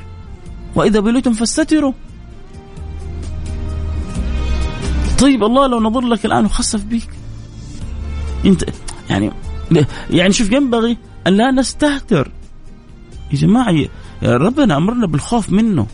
وإذا 0.76 1.00
بليتم 1.00 1.34
فاستتروا. 1.34 1.94
طيب 5.20 5.44
الله 5.44 5.68
لو 5.68 5.80
نظر 5.80 6.02
لك 6.02 6.26
الآن 6.26 6.46
وخسف 6.46 6.84
بيك. 6.84 7.10
انت 8.46 8.64
يعني 9.10 9.32
يعني 10.10 10.34
شوف 10.34 10.52
ينبغي 10.52 10.98
أن 11.28 11.34
لا 11.34 11.52
نستهتر. 11.52 12.32
يا 13.32 13.38
جماعة 13.38 13.76
ربنا 14.24 14.78
أمرنا 14.78 15.08
بالخوف 15.08 15.50
منه. 15.50 15.88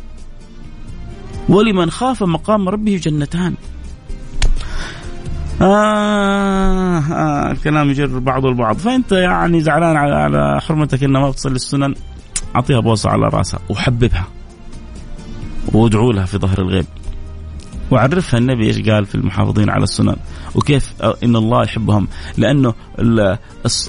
ولمن 1.49 1.91
خاف 1.91 2.23
مقام 2.23 2.69
ربه 2.69 2.97
جنتان. 3.03 3.55
آه, 5.61 6.99
آه 6.99 7.51
الكلام 7.51 7.89
يجر 7.89 8.19
بعض 8.19 8.45
البعض. 8.45 8.77
فأنت 8.77 9.11
يعني 9.11 9.61
زعلان 9.61 9.95
على, 9.95 10.15
على 10.15 10.61
حرمتك 10.61 11.03
انها 11.03 11.21
ما 11.21 11.29
بتصلي 11.29 11.55
السنن 11.55 11.95
أعطيها 12.55 12.79
بوصه 12.79 13.09
على 13.09 13.27
رأسها 13.27 13.59
وحببها. 13.69 14.27
وادعوا 15.73 16.13
لها 16.13 16.25
في 16.25 16.37
ظهر 16.37 16.59
الغيب. 16.59 16.85
وعرفها 17.91 18.37
النبي 18.37 18.67
إيش 18.67 18.89
قال 18.89 19.05
في 19.05 19.15
المحافظين 19.15 19.69
على 19.69 19.83
السنن 19.83 20.15
وكيف 20.55 20.93
إن 21.23 21.35
الله 21.35 21.63
يحبهم. 21.63 22.07
لأنه 22.37 22.73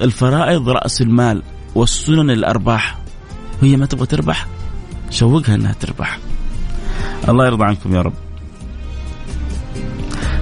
الفرائض 0.03 0.69
رأس 0.69 1.03
المال 1.03 1.43
والسنن 1.75 2.31
الأرباح. 2.31 2.99
وهي 3.63 3.77
ما 3.77 3.87
تبغى 3.87 4.07
تربح؟ 4.07 4.47
شوقها 5.11 5.55
إنها 5.55 5.73
تربح. 5.73 6.19
الله 7.29 7.47
يرضى 7.47 7.65
عنكم 7.65 7.95
يا 7.95 8.03
رب. 8.03 8.26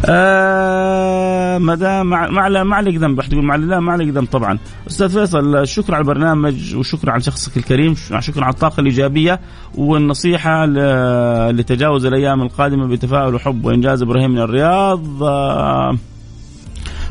آه 0.08 1.58
ما 1.58 2.16
على 2.40 2.64
ما 2.64 2.76
عليك 2.76 2.96
ذنب 2.96 3.20
تقول 3.20 3.44
ما 3.44 3.54
لا 3.56 3.80
ما 3.80 3.92
عليك 3.92 4.08
ذنب 4.08 4.26
طبعا. 4.26 4.58
أستاذ 4.86 5.08
فيصل 5.08 5.66
شكرا 5.66 5.94
على 5.94 6.02
البرنامج 6.02 6.76
وشكرا 6.76 7.10
على 7.10 7.20
شخصك 7.20 7.56
الكريم 7.56 7.94
شكرا 8.18 8.44
على 8.44 8.52
الطاقة 8.54 8.80
الإيجابية 8.80 9.40
والنصيحة 9.74 10.66
لتجاوز 11.50 12.06
الأيام 12.06 12.42
القادمة 12.42 12.86
بتفاؤل 12.86 13.34
وحب 13.34 13.64
وإنجاز 13.64 14.02
إبراهيم 14.02 14.30
من 14.30 14.38
الرياض. 14.38 15.22
آه 15.22 15.96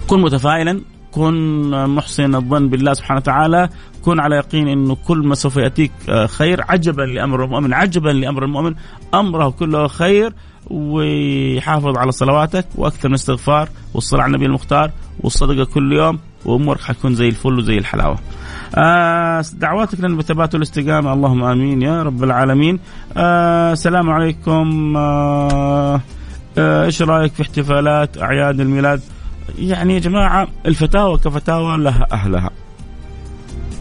كن 0.08 0.22
متفائلا 0.22 0.82
كن 1.12 1.70
محسن 1.88 2.36
الظن 2.36 2.70
بالله 2.70 2.94
سبحانه 2.94 3.20
وتعالى 3.20 3.70
كن 4.06 4.20
على 4.20 4.36
يقين 4.36 4.68
انه 4.68 4.98
كل 5.08 5.18
ما 5.18 5.36
سوف 5.36 5.58
يأتيك 5.58 5.92
آه، 6.10 6.26
خير. 6.26 6.62
عجبا 6.70 7.02
لأمر 7.02 7.46
المؤمن 7.46 7.74
عجبا 7.74 8.10
لأمر 8.10 8.44
المؤمن 8.44 8.76
أمره 9.14 9.50
كله 9.50 9.88
خير. 9.88 10.34
ويحافظ 10.70 11.98
على 11.98 12.12
صلواتك 12.12 12.66
وأكثر 12.76 13.10
من 13.10 13.16
الاستغفار 13.16 13.70
والصلاة 13.94 14.22
على 14.22 14.30
النبي 14.30 14.46
المختار 14.46 14.92
والصدقة 15.20 15.66
كل 15.66 15.94
يوم 15.94 16.20
وأمورك 16.46 16.82
حتكون 16.82 17.16
زي 17.16 17.28
الفل 17.28 17.58
وزي 17.58 17.78
الحلاوة. 17.78 18.18
آه 18.76 19.44
دعواتك 19.54 20.00
لنا 20.00 20.16
بالثبات 20.16 20.54
والاستقامه 20.54 21.14
اللهم 21.14 21.44
آمين 21.44 21.82
يا 21.82 22.04
رب 22.04 22.24
العالمين. 22.24 22.80
آه 23.18 23.74
السلام 23.74 24.10
عليكم 24.10 24.94
آه 24.98 26.02
آه 26.58 26.86
إيش 26.86 27.02
رأيك 27.02 27.34
في 27.34 27.42
احتفالات 27.42 28.18
أعياد 28.18 28.60
الميلاد؟ 28.60 29.02
يعني 29.60 29.94
يا 29.94 30.00
جماعة 30.00 30.48
الفتاوى 30.66 31.18
كفتاوى 31.18 31.78
لها 31.78 32.08
أهلها. 32.12 32.50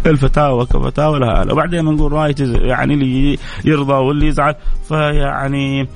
الفتاوى 0.07 0.66
كفتاوى 0.66 1.18
لها 1.18 1.41
أهلها، 1.41 1.53
وبعدين 1.53 1.85
نقول 1.85 2.12
راي 2.12 2.35
يعني 2.39 2.95
اللي 2.95 3.39
يرضى 3.64 3.93
واللي 3.93 4.26
يزعل 4.26 4.55
فيعني 4.89 5.80
آه، 5.80 5.87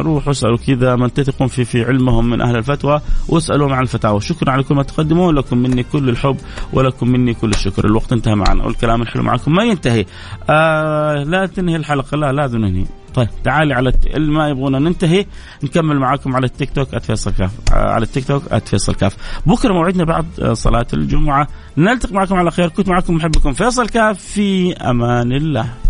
روحوا 0.00 0.32
اسألوا 0.32 0.56
كذا 0.56 0.96
من 0.96 1.12
تثقون 1.12 1.48
في 1.48 1.64
في 1.64 1.84
علمهم 1.84 2.30
من 2.30 2.40
أهل 2.40 2.56
الفتوى 2.56 3.00
واسالوهم 3.28 3.72
عن 3.72 3.82
الفتاوى. 3.82 4.20
شكرا 4.20 4.50
على 4.50 4.62
كل 4.62 4.74
ما 4.74 4.82
تقدمون 4.82 5.34
لكم 5.34 5.58
مني 5.58 5.82
كل 5.82 6.08
الحب 6.08 6.36
ولكم 6.72 7.08
مني 7.08 7.34
كل 7.34 7.50
الشكر. 7.50 7.84
الوقت 7.84 8.12
انتهى 8.12 8.34
معنا 8.34 8.64
والكلام 8.64 9.02
الحلو 9.02 9.22
معكم 9.22 9.52
ما 9.52 9.64
ينتهي. 9.64 10.04
آه 10.50 11.22
لا 11.22 11.46
تنهي 11.46 11.76
الحلقة. 11.76 12.16
لا 12.16 12.32
لازم 12.32 12.58
ننهي 12.58 12.84
طيب 13.14 13.28
تعالي 13.44 13.74
على 13.74 13.88
الت... 13.88 14.16
ما 14.16 14.48
يبغونا 14.48 14.78
ننتهي 14.78 15.26
نكمل 15.62 15.98
معاكم 15.98 16.36
على 16.36 16.46
التيك 16.46 16.70
توك 16.70 16.98
@فيصل 16.98 17.32
كاف 17.32 17.50
آه، 17.72 17.92
على 17.92 18.02
التيك 18.02 18.24
توك 18.24 18.42
@فيصل 18.54 18.94
كاف 18.94 19.16
بكرة 19.46 19.72
موعدنا 19.72 20.04
بعد 20.04 20.26
آه، 20.42 20.52
صلاة 20.52 20.86
الجمعة. 20.94 21.48
نلتقي 21.78 22.14
معكم 22.14 22.34
على 22.34 22.50
خير. 22.50 22.68
كنت 22.68 22.88
معكم 22.88 23.14
محبكم 23.14 23.52
فيصل 23.52 23.88
كاف 23.88 24.18
في 24.18 24.72
أمان 24.72 25.32
الله. 25.32 25.83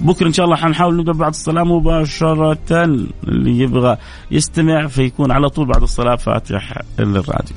بكرة 0.00 0.26
إن 0.26 0.32
شاء 0.32 0.44
الله 0.46 0.56
حنحاول 0.56 0.96
نبدأ 0.96 1.12
بعد 1.12 1.30
الصلاة 1.30 1.64
مباشرة 1.64 2.58
اللي 3.28 3.58
يبغى 3.58 3.96
يستمع 4.30 4.86
فيكون 4.86 5.30
على 5.32 5.48
طول 5.48 5.66
بعد 5.66 5.82
الصلاة 5.82 6.16
فاتح 6.16 6.78
للراديو 6.98 7.56